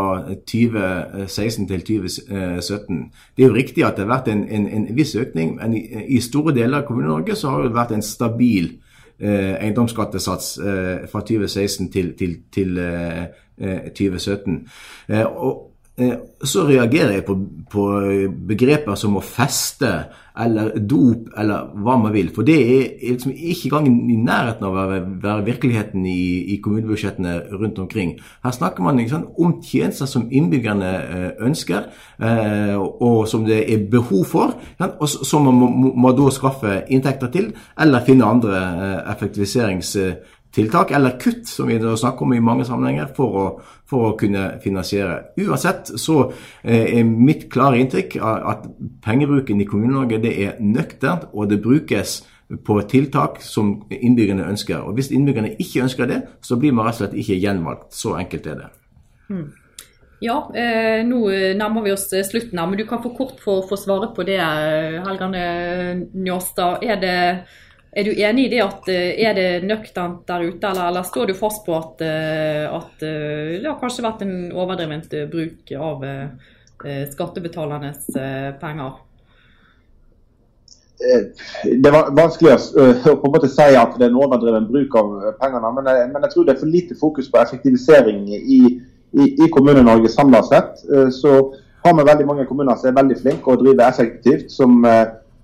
2016 0.49 1.67
til 1.69 1.85
2017. 1.91 3.03
Det 3.37 3.45
er 3.45 3.47
jo 3.47 3.55
riktig 3.55 3.85
at 3.85 3.99
det 3.99 4.07
har 4.07 4.15
vært 4.15 4.31
en, 4.33 4.41
en, 4.49 4.65
en 4.79 4.89
viss 4.97 5.13
økning, 5.19 5.55
men 5.59 5.77
i, 5.77 5.83
i 6.17 6.23
store 6.25 6.55
deler 6.57 6.81
av 6.81 6.89
Kommune-Norge 6.89 7.37
så 7.39 7.53
har 7.53 7.67
det 7.67 7.77
vært 7.77 7.93
en 7.95 8.03
stabil 8.05 8.73
eh, 9.19 9.53
eiendomsskattesats 9.61 10.49
eh, 10.59 11.05
fra 11.11 11.23
2016 11.29 11.93
til, 11.93 12.11
til, 12.19 12.35
til 12.51 12.81
eh, 12.81 13.23
2017. 13.95 14.59
Eh, 15.13 15.23
og 15.23 15.55
Eh, 15.55 15.74
så 15.95 16.65
reagerer 16.67 17.13
jeg 17.15 17.23
på, 17.23 17.37
på, 17.71 17.83
begreper 18.47 18.97
som 18.99 19.15
å 19.15 19.23
feste 19.23 19.91
eller 20.35 20.73
dop 20.83 21.29
eller 21.39 21.69
hva 21.79 21.95
man 22.01 22.11
vil. 22.11 22.27
For 22.35 22.43
det 22.43 22.55
er 22.59 23.13
liksom 23.13 23.31
ikke 23.31 23.69
engang 23.69 24.09
i 24.11 24.17
nærheten 24.19 24.67
av 24.67 24.73
å 24.73 24.81
være, 24.89 24.97
være 25.23 25.45
virkeligheten 25.47 26.03
i, 26.11 26.51
i, 26.51 26.57
kommunebudsjettene 26.63 27.37
rundt 27.55 27.79
omkring. 27.79 28.17
Her 28.43 28.55
snakker 28.55 28.83
man 28.83 28.99
sant, 29.07 29.31
om 29.39 29.55
tjenester 29.63 30.09
som 30.11 30.27
innbyggerne 30.27 30.91
eh, 30.91 31.29
ønsker, 31.47 31.87
eh, 32.19 32.75
og 32.75 33.23
som 33.31 33.47
det 33.47 33.61
er 33.63 33.87
behov 33.91 34.25
for, 34.27 34.57
og 34.83 35.07
som 35.07 35.47
man 35.47 35.61
må, 35.61 35.93
må, 35.95 36.11
da 36.15 36.27
skaffe 36.35 36.81
inntekter 36.91 37.31
til, 37.31 37.51
eller 37.79 38.03
finne 38.03 38.27
andre 38.27 38.59
effektiviseringstiltak 39.15 40.33
tiltak, 40.55 40.91
eller 40.95 41.17
kutt, 41.19 41.47
som 41.47 41.67
vi 41.67 41.79
snakker 41.79 42.25
om 42.25 42.33
i 42.33 42.43
mange 42.43 42.65
sammenhenger, 42.67 43.09
for 43.15 43.39
å, 43.39 43.47
for 43.89 44.09
å 44.09 44.13
kunne 44.19 44.45
finansiere. 44.63 45.33
Uansett 45.41 45.91
så 45.99 46.21
eh, 46.63 46.99
er 46.99 47.03
mitt 47.03 47.49
klare 47.51 47.81
inntrykk 47.81 48.17
at 48.21 48.69
pengebruken 49.05 49.61
i 49.61 49.67
Kommune-Norge 49.69 50.21
det 50.23 50.33
er 50.45 50.63
nøkternt, 50.63 51.27
og 51.33 51.51
det 51.51 51.61
brukes 51.63 52.21
på 52.65 52.77
tiltak 52.89 53.41
som 53.41 53.75
innbyggerne 53.89 54.47
ønsker. 54.47 54.85
Og 54.85 54.95
Hvis 54.97 55.11
innbyggerne 55.11 55.55
ikke 55.59 55.83
ønsker 55.87 56.09
det, 56.09 56.21
så 56.45 56.59
blir 56.61 56.73
man 56.75 56.87
rett 56.87 56.99
og 56.99 57.03
slett 57.03 57.19
ikke 57.19 57.39
gjenvalgt. 57.41 57.93
Så 57.97 58.15
enkelt 58.19 58.47
er 58.47 58.59
det. 58.63 58.71
Hmm. 59.27 59.47
Ja, 60.23 60.37
eh, 60.55 61.01
nå 61.03 61.25
nærmer 61.59 61.83
vi 61.83 61.91
oss 61.91 62.07
slutten 62.07 62.59
her, 62.61 62.69
men 62.69 62.79
du 62.79 62.85
kan 62.87 63.01
få 63.03 63.11
kort 63.17 63.41
få, 63.43 63.59
få 63.67 63.77
svare 63.77 64.13
på 64.15 64.23
det, 64.23 64.39
Helgane 64.39 65.43
Njåstad. 66.13 66.85
Er 66.85 67.01
det 67.01 67.17
er 67.95 68.03
du 68.03 68.11
enig 68.11 68.45
i 68.47 68.51
det 68.51 68.61
at 68.63 68.89
eh, 68.91 69.15
er 69.23 69.35
det 69.37 69.47
nøkternt 69.69 70.25
der 70.27 70.43
ute, 70.49 70.67
eller, 70.67 70.89
eller, 70.89 71.07
står 71.07 71.31
du 71.31 71.37
fast 71.37 71.63
på 71.65 71.77
at, 71.77 72.03
eh, 72.03 72.65
at 72.67 73.05
eh, 73.07 73.55
det 73.61 73.69
har 73.69 73.79
kanskje 73.79 74.03
vært 74.03 74.25
en 74.25 74.35
overdrevent 74.51 75.15
bruk 75.31 75.71
av 75.79 76.05
skattebetalernes 77.15 78.09
penger? 78.59 78.97
Det 80.99 81.87
er 81.87 81.95
vanskelig 82.15 82.51
å 82.51 82.57
på 83.05 83.13
en 83.15 83.31
måte 83.31 83.49
si 83.51 83.67
at 83.79 83.95
det 83.95 84.05
er 84.05 84.11
en 84.11 84.19
overdreven 84.19 84.67
bruk 84.67 84.97
av 84.99 85.15
pengene, 85.39 85.71
men 85.77 85.87
jeg, 85.87 86.09
men 86.11 86.27
jeg 86.27 86.33
tror 86.33 86.45
det 86.45 86.53
er 86.53 86.61
for 86.61 86.73
lite 86.75 86.97
fokus 86.99 87.31
på 87.31 87.39
effektivisering 87.39 88.27
i, 88.27 88.59
i, 89.15 89.29
i 89.31 89.49
Kommune-Norge 89.55 90.11
samla 90.11 90.43
sett. 90.45 90.83
Så 91.15 91.33
har 91.85 91.95
vi 91.95 92.07
veldig 92.11 92.27
mange 92.27 92.47
kommuner 92.49 92.75
som 92.79 92.91
er 92.91 92.99
veldig 92.99 93.17
flinke 93.23 93.55
og 93.55 93.63
driver 93.63 93.87
effektivt. 93.87 94.51
som 94.51 94.83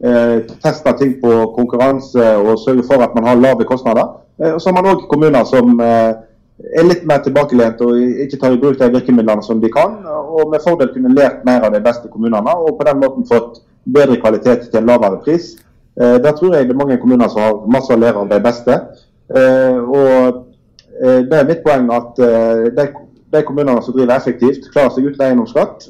teste 0.02 0.92
ting 0.98 1.12
på 1.22 1.32
konkurranse 1.56 2.24
og 2.42 2.60
sørge 2.60 2.84
for 2.88 3.04
at 3.06 3.14
man 3.16 3.28
har 3.30 3.36
lave 3.38 3.68
kostnader. 3.70 4.08
Eh, 4.44 4.54
og 4.54 4.62
så 4.62 4.70
har 4.70 4.82
man 4.82 4.92
òg 4.96 5.08
kommuner 5.10 5.44
som 5.46 5.80
eh, 5.80 6.14
er 6.78 6.88
litt 6.88 7.04
mer 7.10 7.22
tilbakelent 7.26 7.82
og 7.86 7.98
ikke 8.26 8.40
tar 8.42 8.56
i 8.56 8.62
bruk 8.62 8.80
de 8.80 8.90
virkemidlene 8.94 9.44
som 9.46 9.62
de 9.62 9.70
kan. 9.74 10.00
Og 10.08 10.50
med 10.52 10.64
fordel 10.66 10.94
kunne 10.94 11.14
lært 11.16 11.46
mer 11.46 11.66
av 11.68 11.76
de 11.76 11.82
beste 11.84 12.10
kommunene 12.12 12.56
og 12.56 12.78
på 12.80 12.88
den 12.88 13.02
måten 13.02 13.28
fått 13.30 13.62
bedre 13.86 14.20
kvalitet 14.22 14.70
til 14.70 14.82
en 14.82 14.90
lavere 14.90 15.22
pris. 15.26 15.56
Eh, 16.02 16.18
der 16.24 16.38
tror 16.38 16.56
jeg 16.56 16.70
det 16.70 16.76
er 16.76 16.84
mange 16.84 17.00
kommuner 17.02 17.30
som 17.30 17.46
har 17.46 17.62
masse 17.78 17.94
å 17.94 18.00
lære 18.00 18.24
av 18.24 18.30
de 18.32 18.42
beste. 18.44 18.82
Eh, 19.36 19.80
og 19.80 20.44
eh, 21.02 21.22
det 21.30 21.40
er 21.40 21.50
mitt 21.50 21.66
poeng 21.66 21.90
at 21.94 22.18
de, 22.18 22.90
kommunene 23.48 23.82
som 23.82 23.96
driver 23.96 24.18
effektivt, 24.18 24.70
klarer 24.74 24.92
seg 24.92 25.08
uten 25.08 25.22
eiendomsskatt, 25.24 25.86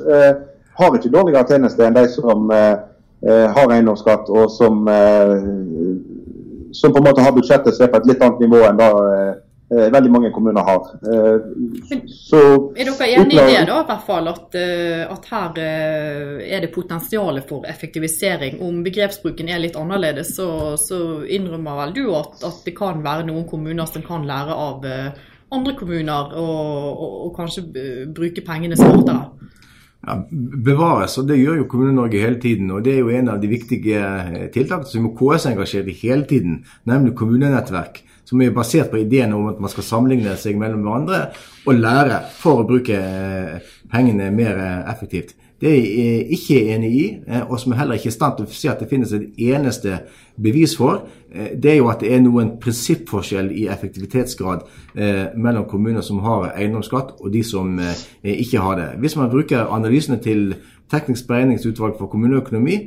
har 0.77 0.95
ikke 0.95 1.09
dårligere 1.13 1.47
tjenester 1.49 1.87
enn 1.87 1.95
de 1.97 2.03
som 2.13 2.51
eh, 2.53 2.75
Eh, 2.75 2.90
har 3.29 3.69
eiendomsskatt, 3.69 4.29
og 4.33 4.49
som, 4.51 4.87
eh, 4.87 5.37
som, 6.73 6.93
på 6.93 6.97
en 6.97 7.05
måte 7.05 7.21
har 7.21 7.35
budsjettet 7.35 7.75
som 7.75 7.85
er 7.85 7.93
på 7.93 8.01
et 8.01 8.11
litt 8.11 8.21
annet 8.25 8.41
nivå 8.41 8.63
enn 8.65 8.79
da 8.79 8.87
eh, 9.05 9.89
veldig 9.93 10.11
mange 10.11 10.31
kommuner 10.35 10.65
har. 10.67 10.87
Så, 12.09 12.39
er 12.75 12.89
dere 12.89 13.09
enig 13.13 13.37
i 13.37 13.43
det, 13.45 13.59
da, 13.69 13.77
i 13.83 13.89
hvert 13.91 14.07
fall, 14.07 14.27
at, 14.31 14.57
at, 14.57 15.29
her 15.31 15.61
er 15.61 16.65
det 16.65 16.71
potensial 16.73 17.39
for 17.47 17.67
effektivisering? 17.69 18.57
Om 18.65 18.81
begrepsbruken 18.83 19.53
er 19.53 19.61
litt 19.63 19.77
annerledes, 19.79 20.33
så, 20.35 20.49
så 20.81 21.21
innrømmer 21.23 21.85
vel 21.85 21.95
du 22.01 22.03
at, 22.17 22.41
at, 22.41 22.65
det 22.65 22.75
kan 22.75 23.05
være 23.05 23.29
noen 23.29 23.45
kommuner 23.47 23.87
som 23.87 24.03
kan 24.03 24.27
lære 24.27 24.57
av 24.65 24.89
andre 25.51 25.77
kommuner, 25.79 26.35
og, 26.41 26.91
og, 26.91 27.15
og 27.29 27.31
kanskje 27.37 27.63
bruke 28.11 28.43
pengene 28.43 28.79
smartere? 28.79 29.40
Ja, 30.07 30.17
bevares. 30.31 31.17
og 31.17 31.27
Det 31.27 31.39
gjør 31.39 31.61
jo 31.61 31.67
Kommune-Norge 31.71 32.21
hele 32.21 32.39
tiden. 32.39 32.71
og 32.71 32.83
Det 32.83 32.93
er 32.95 32.99
jo 32.99 33.09
en 33.09 33.29
av 33.29 33.41
de 33.41 33.47
viktige 33.47 33.99
eh, 33.99 34.47
tiltakene 34.53 34.89
som 34.89 35.11
KS 35.15 35.45
er 35.45 35.55
engasjert 35.55 35.91
i 35.91 35.99
hele 36.01 36.25
tiden, 36.25 36.63
nemlig 36.85 37.15
kommunenettverk. 37.15 38.03
som 38.23 38.41
er 38.41 38.51
basert 38.51 38.91
på 38.91 38.97
ideen 38.97 39.33
om 39.33 39.47
at 39.49 39.59
man 39.59 39.69
skal 39.69 39.83
sammenligne 39.83 40.37
seg 40.39 40.55
mellom 40.55 40.85
hverandre 40.85 41.33
og 41.67 41.73
lære 41.75 42.21
for 42.31 42.61
å 42.61 42.67
bruke 42.69 42.95
eh, 42.95 43.59
pengene 43.91 44.31
mer 44.31 44.55
eh, 44.55 44.91
effektivt. 44.93 45.35
Det 45.61 45.69
er 45.69 45.77
jeg 45.77 46.25
ikke 46.37 46.59
enig 46.73 46.91
i, 46.91 47.05
eh, 47.27 47.43
og 47.45 47.59
som 47.59 47.71
jeg 47.71 47.79
heller 47.79 47.99
ikke 47.99 48.09
er 48.09 48.15
i 48.15 48.17
stand 48.17 48.37
til 48.37 48.47
å 48.47 48.55
si 48.57 48.69
at 48.71 48.81
det 48.81 48.89
finnes 48.89 49.13
et 49.13 49.27
eneste 49.51 49.99
bevis 50.41 50.73
for, 50.77 51.05
det 51.31 51.69
er 51.71 51.77
jo 51.77 51.87
at 51.87 52.01
det 52.01 52.09
er 52.11 52.23
noen 52.23 52.55
prinsippforskjell 52.59 53.51
i 53.55 53.67
effektivitetsgrad 53.71 54.65
mellom 55.39 55.67
kommuner 55.69 56.03
som 56.03 56.19
har 56.25 56.49
eiendomsskatt 56.49 57.13
og 57.21 57.29
de 57.31 57.43
som 57.45 57.77
ikke 58.23 58.59
har 58.59 58.79
det. 58.79 58.87
Hvis 58.99 59.15
man 59.19 59.29
bruker 59.31 59.69
analysene 59.71 60.17
til 60.23 60.55
Teknisk 60.91 61.29
beregningsutvalg 61.29 61.95
for 61.99 62.11
kommuneøkonomi, 62.11 62.81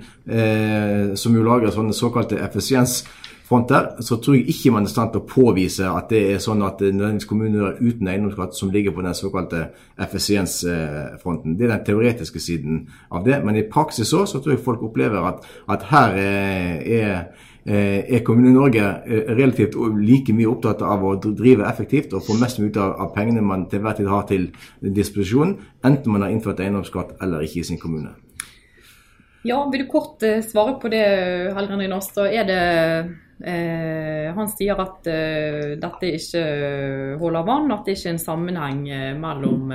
som 1.16 1.36
jo 1.38 1.46
lager 1.46 1.72
sånne 1.72 1.96
såkalte 1.96 2.36
effisiens 2.44 2.98
fronter, 3.54 4.02
så 4.02 4.16
tror 4.16 4.34
jeg 4.36 4.48
ikke 4.48 4.72
man 4.74 4.84
er 4.84 4.90
i 4.90 4.92
stand 4.92 5.12
til 5.14 5.22
å 5.22 5.28
påvise 5.28 5.86
at 5.86 6.10
det 6.10 6.22
er 6.32 6.42
sånn 6.42 6.62
at 6.66 6.80
nødvendigvis 6.82 7.26
er 7.26 7.30
kommuner 7.30 7.78
uten 7.80 8.10
eiendomsskatt 8.10 8.56
som 8.58 8.72
ligger 8.74 8.94
på 8.94 9.04
den 9.04 9.14
såkalte 9.14 9.68
FSIens-fronten. 9.98 11.56
Det 11.58 11.68
er 11.68 11.74
den 11.76 11.86
teoretiske 11.86 12.42
siden 12.42 12.84
av 13.10 13.24
det. 13.26 13.40
Men 13.44 13.58
i 13.58 13.66
praksis 13.70 14.10
så, 14.10 14.24
så 14.26 14.40
tror 14.42 14.56
jeg 14.56 14.64
folk 14.64 14.82
opplever 14.86 15.28
at, 15.28 15.46
at 15.70 15.86
her 15.92 16.18
er, 16.18 17.14
er 17.64 18.24
Kommune-Norge 18.26 18.88
relativt 19.38 19.78
like 20.00 20.34
mye 20.34 20.50
opptatt 20.50 20.82
av 20.82 21.06
å 21.06 21.14
drive 21.24 21.68
effektivt 21.68 22.14
og 22.16 22.26
få 22.26 22.38
mest 22.40 22.60
mulig 22.62 22.76
av 22.80 23.12
pengene 23.14 23.44
man 23.44 23.68
til 23.70 23.84
hver 23.84 23.98
tid 24.00 24.10
har 24.10 24.26
til 24.30 24.50
disposisjon, 24.82 25.58
enten 25.86 26.12
man 26.12 26.26
har 26.26 26.34
innført 26.34 26.62
eiendomsskatt 26.64 27.18
eller 27.22 27.46
ikke 27.46 27.62
i 27.62 27.68
sin 27.70 27.80
kommune. 27.80 28.16
Ja, 29.44 29.58
Vil 29.68 29.82
du 29.82 29.90
kort 29.92 30.24
svare 30.24 30.78
på 30.80 30.88
det, 30.88 31.04
Helgen 31.52 31.82
Rinås? 31.82 32.06
Er 32.16 32.46
det 32.48 32.62
Eh, 32.94 33.10
han 33.42 34.50
sier 34.52 34.78
at 34.78 35.08
eh, 35.10 35.74
dette 35.80 36.10
ikke 36.16 36.42
holder 37.20 37.46
vann, 37.46 37.72
at 37.74 37.86
det 37.86 37.96
ikke 37.96 38.12
er 38.12 38.14
en 38.14 38.22
sammenheng 38.22 38.84
eh, 38.88 39.10
mellom 39.18 39.74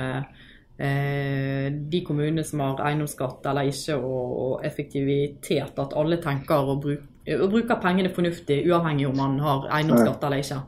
de 0.80 1.98
kommunene 2.06 2.40
som 2.40 2.62
har 2.64 2.78
eiendomsskatt 2.88 3.44
eller 3.50 3.66
ikke, 3.68 3.98
og, 4.00 4.62
effektivitet. 4.64 5.74
At 5.76 5.92
alle 5.92 6.16
tenker 6.24 6.70
og, 6.72 6.78
bruk, 6.80 7.02
og, 7.34 7.44
bruker 7.52 7.76
pengene 7.82 8.08
fornuftig, 8.14 8.62
uavhengig 8.64 9.10
om 9.10 9.20
man 9.20 9.34
har 9.44 9.66
eiendomsskatt 9.76 10.24
eller 10.24 10.40
ikke. 10.40 10.62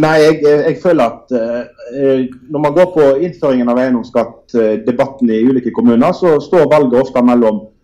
Nei, 0.00 0.14
jeg, 0.22 0.40
jeg, 0.40 0.78
føler 0.80 1.04
at 1.04 1.36
eh, 1.36 2.24
når 2.48 2.64
man 2.64 2.78
går 2.80 2.88
på 2.96 3.04
innføringen 3.28 3.68
av 3.68 3.82
eiendomsskatt, 3.84 4.56
debatten 4.88 5.36
i 5.36 5.42
ulike 5.44 5.74
kommuner, 5.76 6.16
så 6.16 6.38
står 6.40 6.72
valget 6.72 7.02
ofte 7.04 7.26
mellom 7.28 7.60
Eh, 7.60 7.75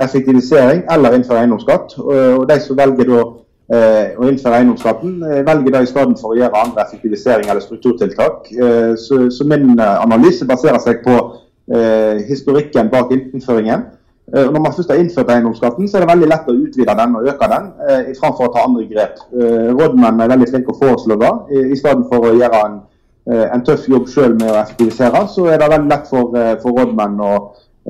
effektivisering 0.00 0.82
eller 0.90 1.14
innføre 1.14 1.44
eiendomsskatt. 1.44 1.98
Og 1.98 2.48
de 2.48 2.58
som 2.62 2.78
velger 2.78 3.08
da 3.10 3.20
eh, 3.76 4.18
å 4.18 4.26
innføre 4.30 4.60
eiendomsskatten, 4.60 5.14
eh, 5.26 5.44
velger 5.46 5.76
da 5.76 5.84
i 5.84 5.90
stedet 5.90 6.18
for 6.20 6.34
å 6.34 6.40
gjøre 6.40 6.64
andre 6.64 6.86
effektivisering 6.86 7.50
eller 7.50 7.64
strukturtiltak. 7.64 8.50
Så, 8.98 9.22
så 9.30 9.46
min 9.48 9.78
analyse 9.80 10.48
baserer 10.48 10.82
seg 10.82 11.04
på 11.06 11.20
historikken 12.26 12.88
bak 12.90 13.12
innføringen. 13.14 13.84
Når 14.30 14.62
man 14.62 14.72
først 14.74 14.90
har 14.90 14.98
innført 14.98 15.28
eiendomsskatten, 15.30 15.86
så 15.86 15.98
er 15.98 16.02
det 16.02 16.08
veldig 16.10 16.28
lett 16.30 16.48
å 16.50 16.54
utvide 16.54 16.94
den 16.98 17.14
og 17.18 17.28
øke 17.30 17.46
den, 17.50 17.68
framfor 18.18 18.48
å 18.48 18.52
ta 18.54 18.64
andre 18.66 18.86
grep. 18.90 19.20
Rådmenn 19.78 20.22
er 20.22 20.32
veldig 20.32 20.48
flinke 20.50 20.74
å 20.74 20.78
foreslå 20.80 21.16
det. 21.18 21.30
I 21.70 21.78
stedet 21.78 22.08
for 22.10 22.26
å 22.26 22.32
gjøre 22.34 22.60
en, 22.66 22.76
en 23.54 23.64
tøff 23.66 23.86
jobb 23.90 24.10
selv 24.10 24.38
med 24.42 24.50
å 24.50 24.58
effektivisere, 24.64 25.22
så 25.30 25.46
er 25.50 25.62
det 25.62 25.70
veldig 25.76 25.92
lett 25.94 26.10
for, 26.10 26.34
for 26.62 26.78
rådmenn 26.78 27.22
å 27.26 27.32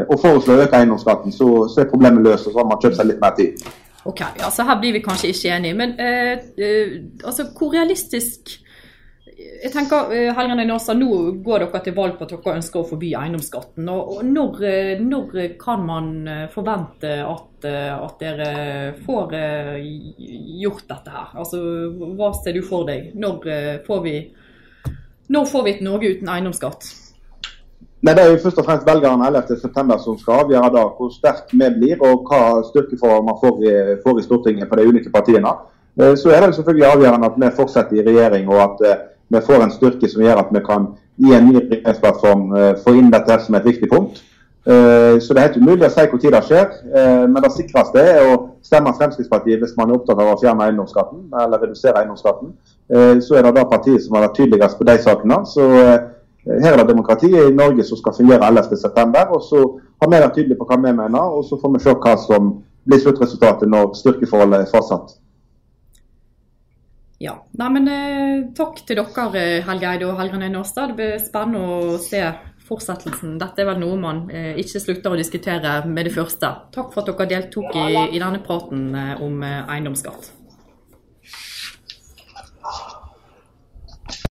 og 0.06 0.16
foreslår 0.20 0.58
å 0.58 0.64
øke 0.66 0.80
eiendomsskatten, 0.80 1.34
så, 1.34 1.50
så, 1.68 1.82
er 1.82 1.92
problemet 1.92 2.24
løst. 2.24 2.48
Og 2.48 2.54
så 2.54 2.62
har 2.62 2.68
man 2.70 2.80
kjøpt 2.82 2.98
seg 3.00 3.10
litt 3.10 3.22
mer 3.22 3.36
tid. 3.38 3.62
Ok, 4.08 4.24
altså 4.40 4.64
Her 4.64 4.80
blir 4.80 4.96
vi 4.96 5.04
kanskje 5.04 5.34
ikke 5.34 5.54
enige. 5.58 5.76
Men 5.76 5.94
uh, 6.00 6.34
uh, 6.60 6.98
altså, 7.28 7.50
hvor 7.56 7.74
realistisk 7.76 8.58
jeg 9.40 9.72
tenker, 9.72 10.10
Helgerne 10.36 10.64
Nåsa, 10.68 10.92
Nå 10.96 11.08
går 11.44 11.64
dere 11.64 11.80
til 11.84 11.94
valg 11.96 12.16
på 12.18 12.26
at 12.26 12.32
dere 12.34 12.56
ønsker 12.58 12.80
å 12.80 12.88
forby 12.88 13.14
eiendomsskatten. 13.16 13.88
og, 13.88 14.20
når, 14.24 14.62
eh, 14.68 15.00
når, 15.00 15.36
kan 15.60 15.84
man 15.86 16.10
eh, 16.28 16.46
forvente 16.52 17.12
at, 17.24 17.64
at, 17.64 18.20
dere 18.20 18.94
får 19.04 19.34
gjort 20.60 20.86
dette 20.88 21.14
her? 21.16 21.32
Altså, 21.40 21.60
Hva 22.18 22.32
ser 22.36 22.56
du 22.56 22.62
for 22.64 22.88
deg? 22.88 23.12
Når 23.14 23.84
får 23.86 24.02
vi, 24.04 24.16
når 25.28 25.48
får 25.52 25.64
vi 25.64 25.74
et 25.76 25.84
Norge 25.84 26.12
uten 26.16 26.28
eiendomsskatt? 26.28 26.88
Nei, 28.00 28.14
Det 28.14 28.22
er 28.22 28.30
jo 28.30 28.38
først 28.42 28.58
og 28.58 28.64
fremst 28.64 28.86
velgerne 28.88 29.26
11.9 29.28 29.98
som 30.04 30.16
skal 30.18 30.44
avgjøre 30.44 30.70
da, 30.72 30.84
hvor 30.96 31.10
sterk 31.12 31.50
vi 31.52 31.66
blir 31.74 32.00
og 32.00 32.22
hva 32.30 32.62
styrkeforhold 32.70 33.26
man 33.26 33.36
får 33.42 33.58
i, 33.60 33.74
får 34.04 34.20
i, 34.20 34.24
Stortinget 34.24 34.70
på 34.70 34.78
de 34.78 34.86
ulike 34.88 35.12
partiene. 35.12 35.52
Eh, 36.00 36.14
så 36.16 36.32
er 36.32 36.40
det 36.40 36.48
jo 36.48 36.58
selvfølgelig 36.58 36.86
avgjørende 36.94 37.28
at 37.28 37.36
vi 37.42 37.50
fortsetter 37.58 38.00
i 38.00 38.06
regjering 38.06 38.48
og 38.48 38.62
at 38.64 38.82
eh, 38.88 39.02
vi 39.28 39.44
får 39.46 39.66
en 39.66 39.74
styrke 39.74 40.08
som 40.08 40.24
gjør 40.24 40.40
at 40.40 40.54
vi 40.56 40.64
kan 40.70 40.88
i 41.20 41.34
en 41.36 41.50
ny 41.50 41.58
regjeringsplattform 41.58 42.46
eh, 42.56 42.72
få 42.84 42.96
inn 42.96 43.12
dette 43.12 43.36
som 43.44 43.60
et 43.60 43.68
viktig 43.68 43.92
punkt. 43.92 44.24
Så 44.60 45.32
det 45.32 45.40
er 45.40 45.46
helt 45.46 45.56
umulig 45.56 45.86
å 45.86 45.88
si 45.88 46.02
tid 46.20 46.34
det 46.34 46.40
skjer. 46.44 46.66
Men 47.32 47.40
det 47.42 47.48
sikreste 47.54 48.02
er 48.04 48.26
å 48.28 48.34
stemme 48.62 48.92
Fremskrittspartiet 48.98 49.62
hvis 49.62 49.72
man 49.78 49.88
er 49.88 49.96
opptatt 49.96 50.20
av 50.20 50.34
å 50.34 50.36
fjerne 50.38 50.66
eiendomsskatten 50.66 51.22
eller 51.32 51.62
redusere 51.64 52.02
eiendomsskatten. 52.02 52.52
Så 53.24 53.38
er 53.38 53.46
det 53.46 53.54
da 53.56 53.64
partiet 53.70 54.04
som 54.04 54.18
har 54.18 54.26
vært 54.26 54.36
tydeligst 54.36 54.76
på 54.76 54.86
de 54.86 54.98
sakene. 55.00 55.40
Så 55.48 55.64
her 56.46 56.72
er 56.72 56.81
det 56.81 56.88
demokratiet 56.88 57.50
i 57.50 57.55
Norge 57.55 57.85
som 57.85 57.98
skal 58.00 58.16
fungere 58.16 58.48
11.9. 58.48 59.24
Og 59.37 59.42
så 59.44 59.64
har 60.00 60.11
vi 60.11 60.20
vært 60.20 60.37
tydelige 60.37 60.59
på 60.61 60.68
hva 60.68 60.79
vi 60.81 60.92
mener, 60.92 61.35
og 61.38 61.44
så 61.44 61.59
får 61.61 61.74
vi 61.74 61.83
se 61.85 61.96
hva 62.05 62.14
som 62.20 62.53
blir 62.88 63.03
sluttresultatet 63.03 63.68
når 63.68 63.92
styrkeforholdet 63.98 64.64
er 64.64 64.70
fastsatt. 64.72 65.18
Ja, 67.20 67.35
Nei, 67.61 67.66
men 67.74 67.88
eh, 67.92 68.46
Takk 68.57 68.81
til 68.88 68.96
dere, 68.96 69.42
Helge 69.66 69.90
Eide 69.90 70.09
og 70.09 70.16
Helgren 70.16 70.57
Aastad. 70.57 70.94
Det 70.94 70.96
blir 70.96 71.18
spennende 71.20 71.61
å 71.61 71.98
se 72.00 72.22
fortsettelsen. 72.64 73.37
Dette 73.40 73.61
er 73.61 73.68
vel 73.68 73.83
noe 73.83 74.00
man 74.00 74.22
eh, 74.33 74.55
ikke 74.62 74.81
slutter 74.81 75.12
å 75.12 75.20
diskutere 75.20 75.83
med 75.85 76.09
det 76.09 76.14
første. 76.16 76.55
Takk 76.72 76.94
for 76.94 77.05
at 77.05 77.12
dere 77.12 77.29
deltok 77.35 77.76
i, 77.76 77.88
i 78.16 78.22
denne 78.22 78.40
praten 78.46 78.94
eh, 78.96 79.16
om 79.20 79.44
eiendomsskatt. 79.44 80.39